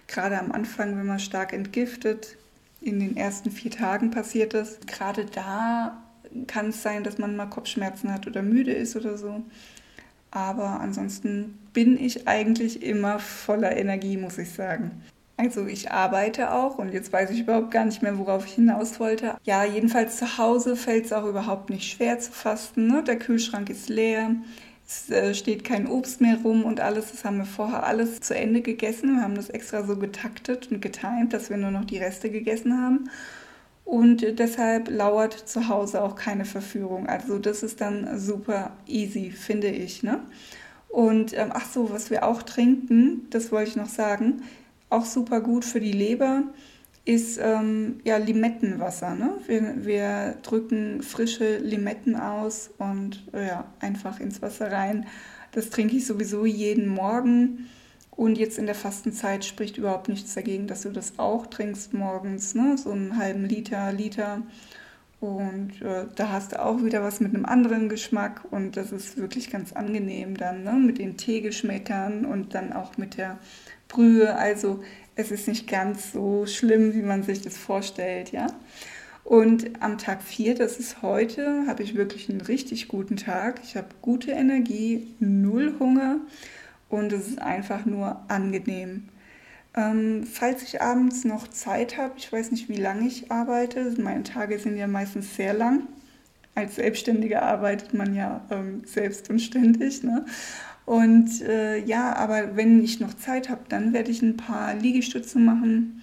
Gerade 0.07 0.39
am 0.39 0.51
Anfang, 0.51 0.97
wenn 0.97 1.07
man 1.07 1.19
stark 1.19 1.53
entgiftet, 1.53 2.37
in 2.81 2.99
den 2.99 3.17
ersten 3.17 3.51
vier 3.51 3.71
Tagen 3.71 4.11
passiert 4.11 4.53
das. 4.53 4.79
Gerade 4.85 5.25
da 5.25 6.03
kann 6.47 6.69
es 6.69 6.83
sein, 6.83 7.03
dass 7.03 7.17
man 7.17 7.35
mal 7.35 7.47
Kopfschmerzen 7.47 8.13
hat 8.13 8.27
oder 8.27 8.41
müde 8.41 8.71
ist 8.71 8.95
oder 8.95 9.17
so. 9.17 9.43
Aber 10.31 10.79
ansonsten 10.79 11.57
bin 11.73 11.97
ich 11.97 12.27
eigentlich 12.27 12.83
immer 12.83 13.19
voller 13.19 13.75
Energie, 13.75 14.17
muss 14.17 14.37
ich 14.37 14.51
sagen. 14.51 14.91
Also 15.37 15.65
ich 15.65 15.91
arbeite 15.91 16.51
auch 16.51 16.77
und 16.77 16.91
jetzt 16.91 17.13
weiß 17.13 17.31
ich 17.31 17.39
überhaupt 17.39 17.71
gar 17.71 17.85
nicht 17.85 18.01
mehr, 18.03 18.17
worauf 18.17 18.45
ich 18.45 18.53
hinaus 18.55 18.99
wollte. 18.99 19.35
Ja, 19.43 19.63
jedenfalls 19.63 20.17
zu 20.17 20.37
Hause 20.37 20.75
fällt 20.75 21.05
es 21.05 21.13
auch 21.13 21.25
überhaupt 21.25 21.69
nicht 21.69 21.89
schwer 21.89 22.19
zu 22.19 22.31
fasten. 22.33 22.87
Ne? 22.87 23.03
Der 23.03 23.17
Kühlschrank 23.17 23.69
ist 23.69 23.87
leer, 23.87 24.35
es 24.85 25.09
äh, 25.11 25.33
steht 25.33 25.63
kein 25.63 25.87
Obst 25.87 26.19
mehr 26.19 26.37
rum 26.43 26.65
und 26.65 26.79
alles. 26.79 27.11
Das 27.11 27.23
haben 27.23 27.37
wir 27.37 27.45
vorher 27.45 27.85
alles 27.85 28.19
zu 28.19 28.35
Ende 28.35 28.61
gegessen. 28.61 29.15
Wir 29.15 29.23
haben 29.23 29.35
das 29.35 29.49
extra 29.49 29.83
so 29.83 29.95
getaktet 29.95 30.71
und 30.71 30.81
getimt, 30.81 31.31
dass 31.31 31.49
wir 31.49 31.57
nur 31.57 31.71
noch 31.71 31.85
die 31.85 31.99
Reste 31.99 32.29
gegessen 32.29 32.81
haben. 32.81 33.09
Und 33.89 34.37
deshalb 34.37 34.87
lauert 34.87 35.33
zu 35.33 35.67
Hause 35.67 36.03
auch 36.03 36.13
keine 36.13 36.45
Verführung. 36.45 37.07
Also 37.07 37.39
das 37.39 37.63
ist 37.63 37.81
dann 37.81 38.19
super 38.19 38.73
easy, 38.85 39.31
finde 39.31 39.69
ich. 39.69 40.03
Ne? 40.03 40.19
Und 40.89 41.35
ähm, 41.35 41.49
ach 41.51 41.65
so, 41.65 41.89
was 41.89 42.11
wir 42.11 42.23
auch 42.23 42.43
trinken, 42.43 43.25
das 43.31 43.51
wollte 43.51 43.71
ich 43.71 43.75
noch 43.75 43.89
sagen, 43.89 44.43
auch 44.91 45.05
super 45.05 45.41
gut 45.41 45.65
für 45.65 45.79
die 45.79 45.91
Leber 45.91 46.43
ist 47.03 47.39
ähm, 47.41 47.99
ja 48.03 48.17
Limettenwasser. 48.17 49.15
Ne? 49.15 49.31
Wir, 49.47 49.73
wir 49.83 50.35
drücken 50.43 51.01
frische 51.01 51.57
Limetten 51.57 52.15
aus 52.15 52.69
und 52.77 53.23
ja, 53.33 53.65
einfach 53.79 54.19
ins 54.19 54.39
Wasser 54.43 54.71
rein. 54.71 55.07
Das 55.51 55.71
trinke 55.71 55.95
ich 55.95 56.05
sowieso 56.05 56.45
jeden 56.45 56.89
Morgen. 56.89 57.67
Und 58.19 58.37
jetzt 58.37 58.57
in 58.57 58.65
der 58.65 58.75
Fastenzeit 58.75 59.45
spricht 59.45 59.77
überhaupt 59.77 60.09
nichts 60.09 60.33
dagegen, 60.33 60.67
dass 60.67 60.81
du 60.81 60.89
das 60.89 61.13
auch 61.19 61.47
trinkst 61.47 61.93
morgens, 61.93 62.53
ne? 62.53 62.77
so 62.77 62.91
einen 62.91 63.15
halben 63.15 63.45
Liter, 63.45 63.93
Liter. 63.93 64.41
Und 65.21 65.81
äh, 65.81 66.03
da 66.17 66.29
hast 66.29 66.51
du 66.51 66.61
auch 66.61 66.83
wieder 66.83 67.01
was 67.01 67.21
mit 67.21 67.33
einem 67.33 67.45
anderen 67.45 67.87
Geschmack 67.87 68.41
und 68.51 68.75
das 68.75 68.91
ist 68.91 69.15
wirklich 69.15 69.49
ganz 69.49 69.71
angenehm 69.71 70.35
dann 70.35 70.65
ne? 70.65 70.73
mit 70.73 70.97
den 70.97 71.15
Teegeschmäckern 71.15 72.25
und 72.25 72.55
dann 72.55 72.73
auch 72.73 72.97
mit 72.97 73.15
der 73.15 73.37
Brühe. 73.87 74.35
Also 74.35 74.83
es 75.15 75.31
ist 75.31 75.47
nicht 75.47 75.69
ganz 75.69 76.11
so 76.11 76.45
schlimm, 76.45 76.93
wie 76.95 77.03
man 77.03 77.23
sich 77.23 77.41
das 77.41 77.55
vorstellt, 77.55 78.33
ja. 78.33 78.47
Und 79.23 79.81
am 79.81 79.97
Tag 79.97 80.23
4, 80.23 80.55
das 80.55 80.77
ist 80.77 81.01
heute, 81.01 81.63
habe 81.67 81.83
ich 81.83 81.95
wirklich 81.95 82.29
einen 82.29 82.41
richtig 82.41 82.89
guten 82.89 83.15
Tag. 83.15 83.61
Ich 83.63 83.77
habe 83.77 83.87
gute 84.01 84.31
Energie, 84.31 85.07
null 85.19 85.75
Hunger 85.79 86.19
und 86.89 87.13
es 87.13 87.27
ist 87.27 87.41
einfach 87.41 87.85
nur 87.85 88.19
angenehm. 88.27 89.09
Ähm, 89.75 90.25
falls 90.25 90.63
ich 90.63 90.81
abends 90.81 91.23
noch 91.23 91.47
Zeit 91.47 91.97
habe, 91.97 92.15
ich 92.17 92.31
weiß 92.31 92.51
nicht, 92.51 92.69
wie 92.69 92.77
lange 92.77 93.07
ich 93.07 93.31
arbeite, 93.31 93.93
meine 94.01 94.23
Tage 94.23 94.57
sind 94.59 94.77
ja 94.77 94.87
meistens 94.87 95.35
sehr 95.35 95.53
lang. 95.53 95.83
Als 96.55 96.75
Selbstständiger 96.75 97.43
arbeitet 97.43 97.93
man 97.93 98.15
ja 98.15 98.41
ähm, 98.49 98.81
selbst 98.85 99.29
und 99.29 99.39
ständig. 99.39 100.03
Ne? 100.03 100.25
Und 100.85 101.41
äh, 101.43 101.77
ja, 101.77 102.15
aber 102.15 102.55
wenn 102.55 102.83
ich 102.83 102.99
noch 102.99 103.13
Zeit 103.13 103.49
habe, 103.49 103.61
dann 103.69 103.93
werde 103.93 104.09
ich 104.09 104.23
ein 104.23 104.37
paar 104.37 104.73
Liegestütze 104.73 105.37
machen, 105.37 106.01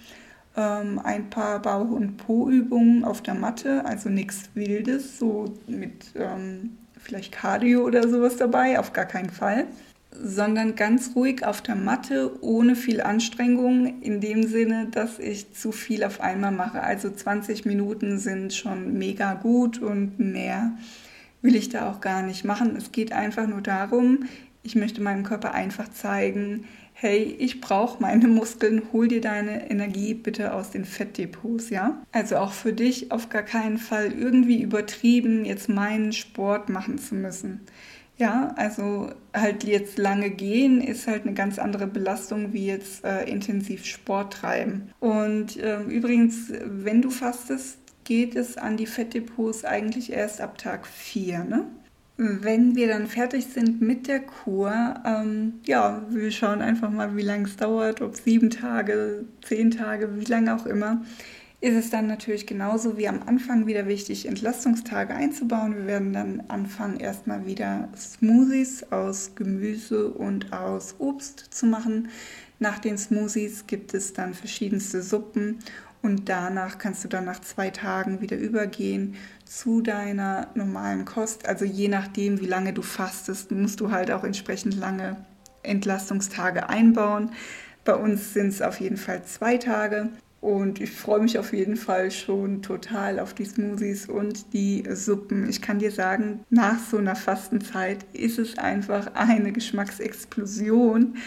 ähm, 0.55 0.99
ein 1.03 1.29
paar 1.29 1.61
Bauch- 1.61 1.91
und 1.91 2.15
Po-Übungen 2.15 3.03
auf 3.03 3.21
der 3.21 3.35
Matte, 3.35 3.85
also 3.85 4.09
nichts 4.09 4.49
Wildes, 4.55 5.19
so 5.19 5.53
mit 5.67 6.05
ähm, 6.15 6.77
vielleicht 6.97 7.33
Cardio 7.33 7.83
oder 7.83 8.07
sowas 8.07 8.37
dabei, 8.37 8.79
auf 8.79 8.93
gar 8.93 9.05
keinen 9.05 9.29
Fall 9.29 9.67
sondern 10.23 10.75
ganz 10.75 11.11
ruhig 11.15 11.45
auf 11.45 11.61
der 11.61 11.75
Matte, 11.75 12.31
ohne 12.41 12.75
viel 12.75 13.01
Anstrengung, 13.01 14.01
in 14.01 14.21
dem 14.21 14.47
Sinne, 14.47 14.87
dass 14.91 15.19
ich 15.19 15.53
zu 15.53 15.71
viel 15.71 16.03
auf 16.03 16.21
einmal 16.21 16.51
mache. 16.51 16.81
Also 16.81 17.09
20 17.09 17.65
Minuten 17.65 18.17
sind 18.17 18.53
schon 18.53 18.97
mega 18.97 19.33
gut 19.33 19.79
und 19.81 20.19
mehr 20.19 20.77
will 21.41 21.55
ich 21.55 21.69
da 21.69 21.89
auch 21.89 22.01
gar 22.01 22.23
nicht 22.23 22.45
machen. 22.45 22.75
Es 22.75 22.91
geht 22.91 23.11
einfach 23.13 23.47
nur 23.47 23.61
darum, 23.61 24.25
ich 24.63 24.75
möchte 24.75 25.01
meinem 25.01 25.23
Körper 25.23 25.53
einfach 25.53 25.87
zeigen, 25.89 26.65
hey, 26.99 27.35
ich 27.37 27.61
brauche 27.61 28.01
meine 28.01 28.27
Muskeln, 28.27 28.81
hol 28.91 29.07
dir 29.07 29.21
deine 29.21 29.69
Energie 29.69 30.15
bitte 30.15 30.53
aus 30.53 30.71
den 30.71 30.83
Fettdepots, 30.83 31.69
ja? 31.69 32.01
Also 32.11 32.37
auch 32.37 32.53
für 32.53 32.73
dich 32.73 33.11
auf 33.11 33.29
gar 33.29 33.43
keinen 33.43 33.77
Fall 33.77 34.11
irgendwie 34.11 34.61
übertrieben, 34.61 35.45
jetzt 35.45 35.69
meinen 35.69 36.11
Sport 36.11 36.69
machen 36.69 36.97
zu 36.97 37.13
müssen. 37.13 37.61
Ja, 38.17 38.53
also 38.55 39.11
halt 39.31 39.63
jetzt 39.63 39.99
lange 39.99 40.31
gehen 40.31 40.81
ist 40.81 41.05
halt 41.05 41.23
eine 41.23 41.35
ganz 41.35 41.59
andere 41.59 41.85
Belastung 41.85 42.51
wie 42.51 42.65
jetzt 42.65 43.05
äh, 43.05 43.23
intensiv 43.25 43.85
Sport 43.85 44.33
treiben. 44.33 44.89
Und 44.99 45.57
äh, 45.57 45.81
übrigens, 45.83 46.51
wenn 46.65 47.03
du 47.03 47.11
fastest, 47.11 47.77
geht 48.05 48.35
es 48.35 48.57
an 48.57 48.77
die 48.77 48.87
Fettdepots 48.87 49.65
eigentlich 49.65 50.11
erst 50.11 50.41
ab 50.41 50.57
Tag 50.57 50.87
4. 50.87 51.43
Ne? 51.43 51.65
Wenn 52.15 52.75
wir 52.75 52.87
dann 52.87 53.05
fertig 53.05 53.45
sind 53.45 53.81
mit 53.81 54.07
der 54.07 54.21
Kur, 54.21 54.95
ähm, 55.05 55.55
ja, 55.65 56.03
wir 56.09 56.31
schauen 56.31 56.63
einfach 56.63 56.89
mal, 56.89 57.15
wie 57.15 57.21
lange 57.21 57.43
es 57.43 57.57
dauert, 57.57 58.01
ob 58.01 58.15
sieben 58.15 58.49
Tage, 58.49 59.25
zehn 59.45 59.69
Tage, 59.69 60.19
wie 60.19 60.25
lange 60.25 60.55
auch 60.55 60.65
immer. 60.65 61.05
Ist 61.59 61.75
es 61.75 61.89
dann 61.89 62.05
natürlich 62.05 62.45
genauso 62.45 62.97
wie 62.97 63.07
am 63.07 63.23
Anfang 63.23 63.65
wieder 63.65 63.87
wichtig, 63.87 64.27
Entlastungstage 64.27 65.15
einzubauen. 65.15 65.75
Wir 65.75 65.87
werden 65.87 66.13
dann 66.13 66.43
anfangen, 66.49 66.99
erstmal 66.99 67.47
wieder 67.47 67.89
Smoothies 67.97 68.91
aus 68.91 69.31
Gemüse 69.33 70.09
und 70.09 70.53
aus 70.53 70.95
Obst 70.99 71.39
zu 71.49 71.65
machen. 71.65 72.09
Nach 72.59 72.77
den 72.77 72.97
Smoothies 72.97 73.65
gibt 73.65 73.95
es 73.95 74.13
dann 74.13 74.35
verschiedenste 74.35 75.01
Suppen 75.01 75.59
und 76.03 76.29
danach 76.29 76.77
kannst 76.77 77.03
du 77.03 77.07
dann 77.07 77.25
nach 77.25 77.41
zwei 77.41 77.71
Tagen 77.71 78.21
wieder 78.21 78.37
übergehen 78.37 79.15
zu 79.45 79.81
deiner 79.81 80.49
normalen 80.53 81.05
Kost. 81.05 81.47
Also 81.47 81.65
je 81.65 81.87
nachdem, 81.87 82.39
wie 82.39 82.45
lange 82.45 82.73
du 82.73 82.83
fastest, 82.83 83.49
musst 83.51 83.79
du 83.79 83.89
halt 83.89 84.11
auch 84.11 84.23
entsprechend 84.23 84.75
lange 84.75 85.25
Entlastungstage 85.63 86.69
einbauen. 86.69 87.31
Bei 87.83 87.95
uns 87.95 88.33
sind 88.33 88.49
es 88.49 88.61
auf 88.61 88.79
jeden 88.79 88.97
Fall 88.97 89.23
zwei 89.25 89.57
Tage. 89.57 90.09
Und 90.47 90.79
ich 90.79 90.91
freue 90.91 91.19
mich 91.19 91.37
auf 91.37 91.51
jeden 91.51 91.75
Fall 91.75 92.09
schon 92.09 92.61
total 92.61 93.19
auf 93.19 93.33
die 93.33 93.43
Smoothies 93.43 94.07
und 94.07 94.53
die 94.53 94.81
Suppen. 94.93 95.49
Ich 95.49 95.61
kann 95.61 95.79
dir 95.79 95.91
sagen, 95.91 96.39
nach 96.49 96.79
so 96.79 96.95
einer 96.95 97.17
Fastenzeit 97.17 98.05
ist 98.13 98.39
es 98.39 98.57
einfach 98.57 99.13
eine 99.13 99.51
Geschmacksexplosion. 99.51 101.17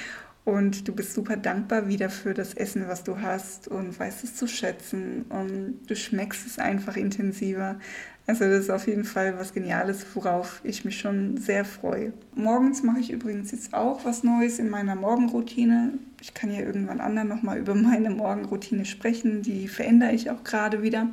Und 0.45 0.89
du 0.89 0.95
bist 0.95 1.15
super 1.15 1.37
dankbar 1.37 1.89
wieder 1.89 2.09
für 2.09 2.35
das 2.35 2.55
Essen, 2.55 2.89
was 2.89 3.05
du 3.05 3.21
hast 3.21 3.69
und 3.69 3.99
weißt 3.99 4.25
es 4.25 4.37
zu 4.37 4.47
schätzen. 4.47 5.27
Und 5.29 5.81
du 5.87 5.95
schmeckst 5.95 6.47
es 6.47 6.59
einfach 6.59 6.97
intensiver. 6.97 7.79
Also 8.27 8.45
das 8.45 8.61
ist 8.61 8.71
auf 8.71 8.87
jeden 8.87 9.05
Fall 9.05 9.39
was 9.39 9.53
Geniales, 9.53 10.07
worauf 10.15 10.61
ich 10.65 10.85
mich 10.85 10.99
schon 10.99 11.37
sehr 11.37 11.65
freue. 11.65 12.13
Morgens 12.35 12.83
mache 12.83 13.01
ich 13.01 13.11
übrigens 13.11 13.51
jetzt 13.51 13.75
auch 13.75 14.05
was 14.05 14.23
Neues 14.23 14.59
in 14.59 14.71
meiner 14.71 14.95
Morgenroutine. 14.95 15.95
Ich 16.21 16.33
kann 16.33 16.53
ja 16.53 16.61
irgendwann 16.61 17.01
anderen 17.01 17.29
nochmal 17.29 17.59
über 17.59 17.75
meine 17.75 18.11
Morgenroutine 18.11 18.85
sprechen. 18.85 19.43
Die 19.43 19.69
verändere 19.69 20.13
ich 20.13 20.31
auch 20.31 20.45
gerade 20.45 20.83
wieder. 20.83 21.09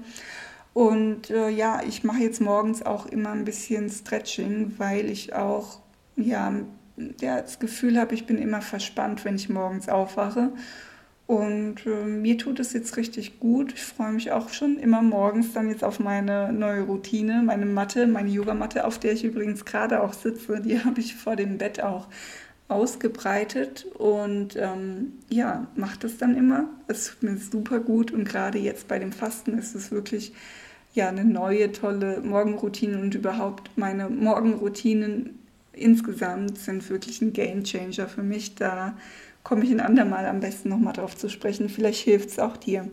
Und 0.74 1.32
äh, 1.32 1.50
ja, 1.50 1.82
ich 1.88 2.04
mache 2.04 2.20
jetzt 2.20 2.40
morgens 2.40 2.86
auch 2.86 3.08
immer 3.08 3.32
ein 3.32 3.46
bisschen 3.46 3.90
Stretching, 3.90 4.74
weil 4.78 5.10
ich 5.10 5.34
auch 5.34 5.80
ja, 6.18 6.54
ja 7.22 7.42
das 7.42 7.60
Gefühl 7.60 8.00
habe, 8.00 8.16
ich 8.16 8.26
bin 8.26 8.38
immer 8.38 8.62
verspannt, 8.62 9.26
wenn 9.26 9.36
ich 9.36 9.50
morgens 9.50 9.90
aufwache. 9.90 10.52
Und 11.28 11.86
äh, 11.86 12.06
mir 12.06 12.38
tut 12.38 12.60
es 12.62 12.72
jetzt 12.72 12.96
richtig 12.96 13.42
gut. 13.42 13.74
Ich 13.74 13.84
freue 13.84 14.14
mich 14.14 14.32
auch 14.32 14.50
schon 14.50 14.78
immer 14.78 15.02
morgens 15.02 15.52
dann 15.52 15.68
jetzt 15.68 15.84
auf 15.84 16.00
meine 16.00 16.54
neue 16.54 16.84
Routine, 16.84 17.44
meine 17.44 17.66
Matte, 17.66 18.08
meine 18.08 18.30
Yogamatte, 18.30 18.86
auf 18.86 18.98
der 18.98 19.12
ich 19.12 19.26
übrigens 19.26 19.66
gerade 19.66 20.02
auch 20.02 20.14
sitze. 20.14 20.62
Die 20.62 20.80
habe 20.84 21.02
ich 21.02 21.16
vor 21.16 21.36
dem 21.36 21.58
Bett 21.58 21.84
auch 21.84 22.08
ausgebreitet 22.70 23.86
und 23.98 24.56
ähm, 24.58 25.14
ja, 25.30 25.68
mache 25.76 26.00
das 26.00 26.18
dann 26.18 26.36
immer. 26.36 26.66
Es 26.88 27.08
tut 27.08 27.24
mir 27.24 27.38
super 27.38 27.80
gut 27.80 28.12
und 28.12 28.26
gerade 28.26 28.58
jetzt 28.58 28.88
bei 28.88 29.00
dem 29.00 29.12
Fasten 29.12 29.58
ist 29.58 29.76
es 29.76 29.92
wirklich 29.92 30.34
ja 30.94 31.10
eine 31.10 31.26
neue 31.26 31.72
tolle 31.72 32.22
Morgenroutine 32.22 33.00
und 33.00 33.16
überhaupt 33.16 33.72
meine 33.76 34.10
Morgenroutinen 34.10 35.40
insgesamt 35.78 36.58
sind 36.58 36.90
wirklich 36.90 37.22
ein 37.22 37.34
Game 37.34 37.64
Changer 37.64 38.08
für 38.08 38.24
mich. 38.24 38.56
Da 38.56 38.98
komme 39.44 39.64
ich 39.64 39.72
ein 39.72 39.80
andermal 39.80 40.26
am 40.26 40.40
besten 40.40 40.70
nochmal 40.70 40.94
drauf 40.94 41.16
zu 41.16 41.30
sprechen. 41.30 41.70
Vielleicht 41.70 42.04
hilft 42.04 42.30
es 42.30 42.40
auch 42.40 42.58
dir. 42.58 42.90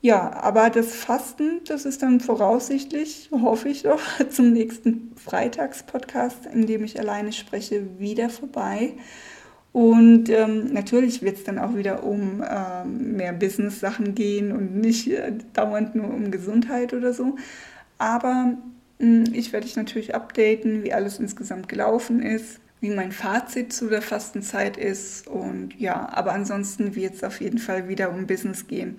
Ja, 0.00 0.32
aber 0.32 0.68
das 0.68 0.96
Fasten, 0.96 1.60
das 1.64 1.84
ist 1.84 2.02
dann 2.02 2.18
voraussichtlich, 2.18 3.30
hoffe 3.30 3.68
ich 3.68 3.84
doch, 3.84 4.00
zum 4.30 4.52
nächsten 4.52 5.12
Freitagspodcast, 5.16 6.46
in 6.46 6.66
dem 6.66 6.82
ich 6.82 6.98
alleine 6.98 7.32
spreche, 7.32 7.86
wieder 8.00 8.28
vorbei. 8.28 8.94
Und 9.72 10.28
ähm, 10.28 10.72
natürlich 10.72 11.22
wird 11.22 11.36
es 11.36 11.44
dann 11.44 11.58
auch 11.58 11.76
wieder 11.76 12.02
um 12.02 12.44
ähm, 12.46 13.16
mehr 13.16 13.32
Business-Sachen 13.32 14.16
gehen 14.16 14.52
und 14.52 14.74
nicht 14.76 15.08
äh, 15.08 15.32
dauernd 15.52 15.94
nur 15.94 16.12
um 16.12 16.32
Gesundheit 16.32 16.92
oder 16.92 17.14
so. 17.14 17.36
Aber 17.96 18.58
ich 19.02 19.52
werde 19.52 19.66
dich 19.66 19.76
natürlich 19.76 20.14
updaten, 20.14 20.84
wie 20.84 20.92
alles 20.92 21.18
insgesamt 21.18 21.68
gelaufen 21.68 22.22
ist 22.22 22.60
wie 22.82 22.90
mein 22.90 23.12
Fazit 23.12 23.72
zu 23.72 23.88
der 23.88 24.02
Fastenzeit 24.02 24.76
ist. 24.76 25.28
Und 25.28 25.78
ja, 25.78 26.08
aber 26.12 26.32
ansonsten 26.32 26.96
wird 26.96 27.14
es 27.14 27.24
auf 27.24 27.40
jeden 27.40 27.58
Fall 27.58 27.88
wieder 27.88 28.10
um 28.10 28.26
Business 28.26 28.66
gehen. 28.66 28.96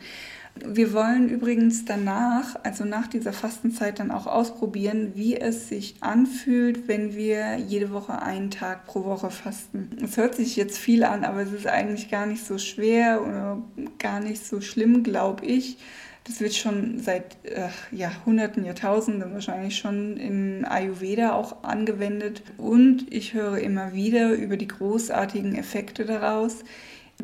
Wir 0.55 0.93
wollen 0.93 1.29
übrigens 1.29 1.83
danach, 1.83 2.55
also 2.63 2.85
nach 2.85 3.07
dieser 3.07 3.33
Fastenzeit, 3.33 3.99
dann 3.99 4.11
auch 4.11 4.27
ausprobieren, 4.27 5.13
wie 5.15 5.35
es 5.35 5.67
sich 5.67 5.95
anfühlt, 5.99 6.87
wenn 6.87 7.15
wir 7.15 7.57
jede 7.57 7.91
Woche 7.91 8.21
einen 8.21 8.51
Tag 8.51 8.85
pro 8.85 9.03
Woche 9.03 9.31
fasten. 9.31 9.89
Es 10.01 10.15
hört 10.15 10.35
sich 10.35 10.55
jetzt 10.55 10.77
viel 10.77 11.03
an, 11.03 11.25
aber 11.25 11.41
es 11.41 11.51
ist 11.51 11.67
eigentlich 11.67 12.09
gar 12.09 12.27
nicht 12.27 12.45
so 12.45 12.59
schwer 12.59 13.21
oder 13.21 13.61
gar 13.97 14.19
nicht 14.21 14.45
so 14.45 14.61
schlimm, 14.61 15.03
glaube 15.03 15.45
ich. 15.45 15.77
Das 16.25 16.39
wird 16.39 16.53
schon 16.53 16.99
seit 16.99 17.35
äh, 17.43 17.67
Jahrhunderten, 17.91 18.63
Jahrtausenden 18.63 19.33
wahrscheinlich 19.33 19.77
schon 19.77 20.15
in 20.15 20.63
Ayurveda 20.63 21.33
auch 21.33 21.63
angewendet. 21.63 22.43
Und 22.57 23.11
ich 23.13 23.33
höre 23.33 23.57
immer 23.57 23.93
wieder 23.93 24.31
über 24.31 24.55
die 24.55 24.67
großartigen 24.67 25.55
Effekte 25.55 26.05
daraus. 26.05 26.63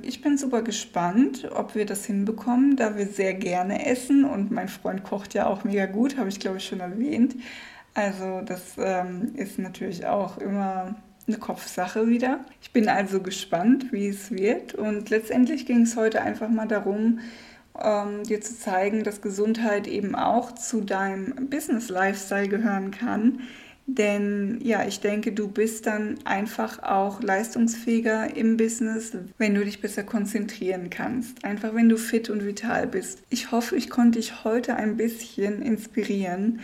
Ich 0.02 0.22
bin 0.22 0.38
super 0.38 0.62
gespannt, 0.62 1.50
ob 1.54 1.76
wir 1.76 1.86
das 1.86 2.06
hinbekommen, 2.06 2.76
da 2.76 2.98
wir 2.98 3.08
sehr 3.08 3.34
gerne 3.34 3.86
essen 3.86 4.26
und 4.26 4.52
mein 4.52 4.68
Freund 4.68 5.04
kocht 5.04 5.34
ja 5.34 5.48
auch 5.48 5.64
mega 5.64 5.86
gut, 5.88 6.18
habe 6.18 6.30
ich 6.30 6.40
glaube 6.40 6.58
ich 6.58 6.66
schon 6.66 6.80
erwähnt. 6.80 7.36
Also 7.94 8.42
das 8.46 8.76
ähm, 8.78 9.34
ist 9.36 9.60
natürlich 9.60 10.06
auch 10.06 10.38
immer 10.38 10.96
eine 11.28 11.38
Kopfsache 11.38 12.08
wieder. 12.08 12.46
Ich 12.62 12.72
bin 12.72 12.88
also 12.88 13.22
gespannt, 13.22 13.92
wie 13.92 14.08
es 14.08 14.32
wird 14.32 14.74
und 14.74 15.10
letztendlich 15.10 15.66
ging 15.66 15.82
es 15.82 15.96
heute 15.96 16.22
einfach 16.22 16.50
mal 16.50 16.68
darum, 16.68 17.20
ähm, 17.84 18.24
dir 18.24 18.42
zu 18.42 18.58
zeigen, 18.58 19.04
dass 19.04 19.22
Gesundheit 19.22 19.88
eben 19.88 20.16
auch 20.16 20.54
zu 20.54 20.82
deinem 20.82 21.50
Business-Lifestyle 21.50 22.48
gehören 22.48 22.92
kann. 22.92 23.40
Denn 23.86 24.60
ja, 24.62 24.86
ich 24.86 25.00
denke, 25.00 25.32
du 25.32 25.48
bist 25.48 25.88
dann 25.88 26.20
einfach 26.24 26.84
auch 26.84 27.24
leistungsfähiger 27.24 28.36
im 28.36 28.56
Business, 28.56 29.14
wenn 29.40 29.56
du 29.56 29.66
dich 29.66 29.82
besser 29.82 30.04
konzentrieren 30.04 30.92
kannst. 30.92 31.44
Einfach 31.44 31.74
wenn 31.74 31.90
du 31.90 31.98
fit 31.98 32.30
und 32.30 32.46
vital 32.46 32.86
bist. 32.86 33.24
Ich 33.32 33.52
hoffe, 33.52 33.76
ich 33.76 33.90
konnte 33.90 34.20
dich 34.20 34.44
heute 34.44 34.76
ein 34.76 34.96
bisschen 34.96 35.64
inspirieren. 35.64 36.60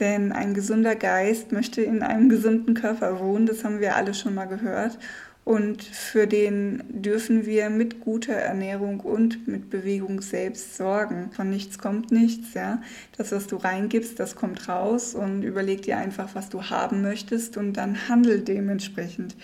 Denn 0.00 0.32
ein 0.32 0.52
gesunder 0.52 0.94
Geist 0.94 1.52
möchte 1.52 1.80
in 1.80 2.02
einem 2.02 2.28
gesunden 2.28 2.74
Körper 2.74 3.20
wohnen, 3.20 3.46
das 3.46 3.64
haben 3.64 3.80
wir 3.80 3.96
alle 3.96 4.12
schon 4.12 4.34
mal 4.34 4.44
gehört. 4.44 4.98
Und 5.46 5.84
für 5.84 6.26
den 6.26 6.82
dürfen 6.88 7.46
wir 7.46 7.70
mit 7.70 8.00
guter 8.00 8.32
Ernährung 8.32 8.98
und 8.98 9.46
mit 9.46 9.70
Bewegung 9.70 10.20
selbst 10.20 10.76
sorgen. 10.76 11.30
Von 11.30 11.50
nichts 11.50 11.78
kommt 11.78 12.10
nichts, 12.10 12.54
ja. 12.54 12.82
Das, 13.16 13.30
was 13.30 13.46
du 13.46 13.54
reingibst, 13.54 14.18
das 14.18 14.34
kommt 14.34 14.68
raus 14.68 15.14
und 15.14 15.44
überleg 15.44 15.82
dir 15.82 15.98
einfach, 15.98 16.34
was 16.34 16.48
du 16.48 16.64
haben 16.64 17.00
möchtest 17.00 17.56
und 17.56 17.74
dann 17.74 18.08
handel 18.08 18.40
dementsprechend. 18.40 19.36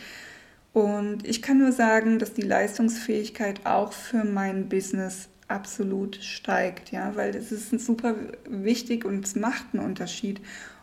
Und 0.73 1.25
ich 1.25 1.41
kann 1.41 1.59
nur 1.59 1.71
sagen, 1.71 2.19
dass 2.19 2.33
die 2.33 2.43
Leistungsfähigkeit 2.43 3.65
auch 3.65 3.93
für 3.93 4.25
mein 4.25 4.69
Business 4.69 5.29
absolut 5.47 6.17
steigt, 6.17 6.91
ja, 6.91 7.15
weil 7.15 7.37
es 7.37 7.53
ist 7.53 7.71
super 7.81 8.17
wichtig 8.51 9.05
und 9.05 9.25
es 9.25 9.37
macht 9.37 9.67
einen 9.73 9.85
Unterschied, 9.85 10.41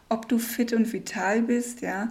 ob 0.07 0.29
du 0.29 0.39
fit 0.39 0.71
und 0.71 0.93
vital 0.93 1.41
bist, 1.41 1.81
ja 1.81 2.07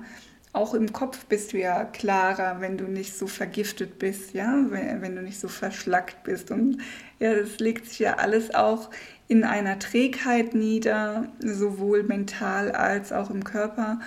auch 0.58 0.74
im 0.74 0.92
Kopf 0.92 1.24
bist 1.26 1.52
du 1.52 1.58
ja 1.58 1.84
klarer, 1.84 2.60
wenn 2.60 2.76
du 2.76 2.84
nicht 2.84 3.16
so 3.16 3.28
vergiftet 3.28 4.00
bist, 4.00 4.34
ja, 4.34 4.64
wenn, 4.70 5.00
wenn, 5.02 5.14
du 5.14 5.22
nicht 5.22 5.38
so 5.38 5.46
verschlackt 5.46 6.24
bist. 6.24 6.50
Und 6.50 6.78
ja, 7.20 7.32
das 7.32 7.60
legt 7.60 7.86
sich 7.86 8.00
ja 8.00 8.14
alles 8.14 8.52
auch 8.54 8.90
in 9.28 9.44
einer 9.44 9.78
Trägheit 9.78 10.54
nieder, 10.54 11.28
sowohl 11.38 12.02
mental 12.02 12.72
als 12.72 13.12
auch 13.12 13.30
im 13.30 13.44
Körper. 13.44 14.00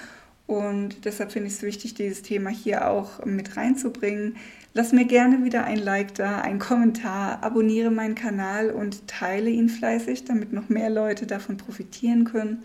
Und 0.45 1.05
deshalb 1.05 1.31
finde 1.31 1.47
ich 1.47 1.53
es 1.53 1.61
wichtig, 1.61 1.93
dieses 1.93 2.21
Thema 2.21 2.49
hier 2.49 2.89
auch 2.89 3.23
mit 3.23 3.55
reinzubringen. 3.55 4.35
Lass 4.73 4.91
mir 4.91 5.05
gerne 5.05 5.45
wieder 5.45 5.63
ein 5.63 5.77
Like 5.77 6.15
da, 6.15 6.41
ein 6.41 6.59
Kommentar, 6.59 7.41
abonniere 7.43 7.91
meinen 7.91 8.15
Kanal 8.15 8.71
und 8.71 9.07
teile 9.07 9.49
ihn 9.49 9.69
fleißig, 9.69 10.25
damit 10.25 10.51
noch 10.51 10.67
mehr 10.67 10.89
Leute 10.89 11.25
davon 11.27 11.55
profitieren 11.55 12.25
können. 12.25 12.63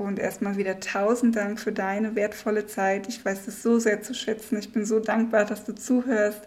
Und 0.00 0.18
erstmal 0.18 0.56
wieder 0.56 0.80
tausend 0.80 1.36
Dank 1.36 1.60
für 1.60 1.72
deine 1.72 2.14
wertvolle 2.14 2.66
Zeit. 2.66 3.06
Ich 3.06 3.22
weiß 3.22 3.46
es 3.48 3.62
so 3.62 3.78
sehr 3.78 4.00
zu 4.00 4.14
schätzen. 4.14 4.58
Ich 4.58 4.72
bin 4.72 4.86
so 4.86 4.98
dankbar, 4.98 5.44
dass 5.44 5.64
du 5.64 5.74
zuhörst. 5.74 6.40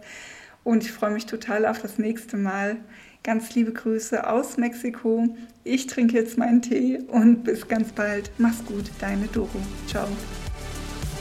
Und 0.63 0.83
ich 0.83 0.91
freue 0.91 1.11
mich 1.11 1.27
total 1.27 1.67
auf 1.67 1.79
das 1.79 1.99
nächste 1.99 2.35
Mal. 2.35 2.77
Ganz 3.21 3.53
liebe 3.53 3.71
Grüße 3.71 4.27
aus 4.27 4.57
Mexiko. 4.57 5.37
Ich 5.63 5.85
trinke 5.85 6.17
jetzt 6.17 6.35
meinen 6.35 6.63
Tee 6.63 7.03
und 7.07 7.43
bis 7.43 7.67
ganz 7.67 7.91
bald. 7.91 8.31
Mach's 8.39 8.65
gut, 8.65 8.89
deine 8.99 9.27
Doro. 9.27 9.59
Ciao. 9.85 10.07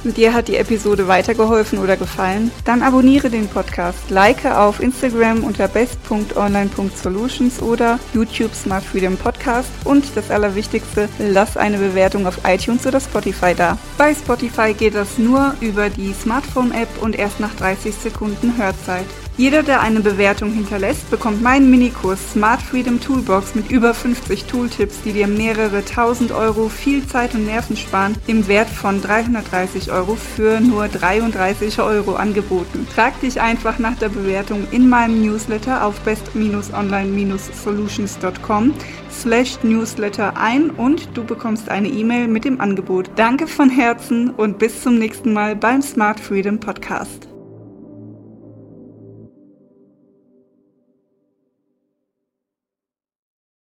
Dir 0.04 0.34
hat 0.34 0.48
die 0.48 0.56
Episode 0.56 1.06
weitergeholfen 1.06 1.78
oder 1.78 1.96
gefallen? 1.96 2.50
Dann 2.64 2.82
abonniere 2.82 3.30
den 3.30 3.46
Podcast, 3.48 4.10
like 4.10 4.44
auf 4.44 4.80
Instagram 4.80 5.44
unter 5.44 5.68
best.online.solutions 5.68 7.62
oder 7.62 8.00
YouTube 8.12 8.52
Smart 8.54 8.82
Freedom 8.82 9.16
Podcast 9.16 9.70
und 9.84 10.04
das 10.16 10.30
Allerwichtigste, 10.30 11.08
lass 11.18 11.56
eine 11.56 11.78
Bewertung 11.78 12.26
auf 12.26 12.38
iTunes 12.44 12.84
oder 12.86 13.00
Spotify 13.00 13.54
da. 13.54 13.78
Bei 13.96 14.12
Spotify 14.12 14.74
geht 14.74 14.96
das 14.96 15.18
nur 15.18 15.54
über 15.60 15.88
die 15.88 16.12
Smartphone-App 16.12 17.00
und 17.00 17.16
erst 17.16 17.38
nach 17.38 17.54
30 17.54 17.94
Sekunden 17.94 18.56
Hörzeit. 18.56 19.06
Jeder, 19.38 19.62
der 19.62 19.80
eine 19.80 20.00
Bewertung 20.00 20.52
hinterlässt, 20.52 21.10
bekommt 21.10 21.40
meinen 21.42 21.70
Minikurs 21.70 22.32
Smart 22.32 22.60
Freedom 22.60 23.00
Toolbox 23.00 23.54
mit 23.54 23.70
über 23.70 23.94
50 23.94 24.44
Tooltips, 24.44 25.00
die 25.04 25.12
dir 25.12 25.26
mehrere 25.26 25.82
tausend 25.84 26.32
Euro 26.32 26.68
viel 26.68 27.06
Zeit 27.06 27.34
und 27.34 27.46
Nerven 27.46 27.78
sparen, 27.78 28.14
im 28.26 28.46
Wert 28.46 28.68
von 28.68 29.00
330 29.00 29.90
Euro 29.90 30.16
für 30.16 30.60
nur 30.60 30.88
33 30.88 31.80
Euro 31.80 32.16
angeboten. 32.16 32.86
Trag 32.94 33.18
dich 33.22 33.40
einfach 33.40 33.78
nach 33.78 33.96
der 33.96 34.10
Bewertung 34.10 34.66
in 34.70 34.90
meinem 34.90 35.22
Newsletter 35.22 35.86
auf 35.86 35.98
best-online-solutions.com 36.00 38.74
slash 39.10 39.58
newsletter 39.62 40.36
ein 40.36 40.68
und 40.70 41.16
du 41.16 41.24
bekommst 41.24 41.70
eine 41.70 41.88
E-Mail 41.88 42.28
mit 42.28 42.44
dem 42.44 42.60
Angebot. 42.60 43.08
Danke 43.16 43.46
von 43.46 43.70
Herzen 43.70 44.28
und 44.30 44.58
bis 44.58 44.82
zum 44.82 44.98
nächsten 44.98 45.32
Mal 45.32 45.56
beim 45.56 45.80
Smart 45.80 46.20
Freedom 46.20 46.60
Podcast. 46.60 47.31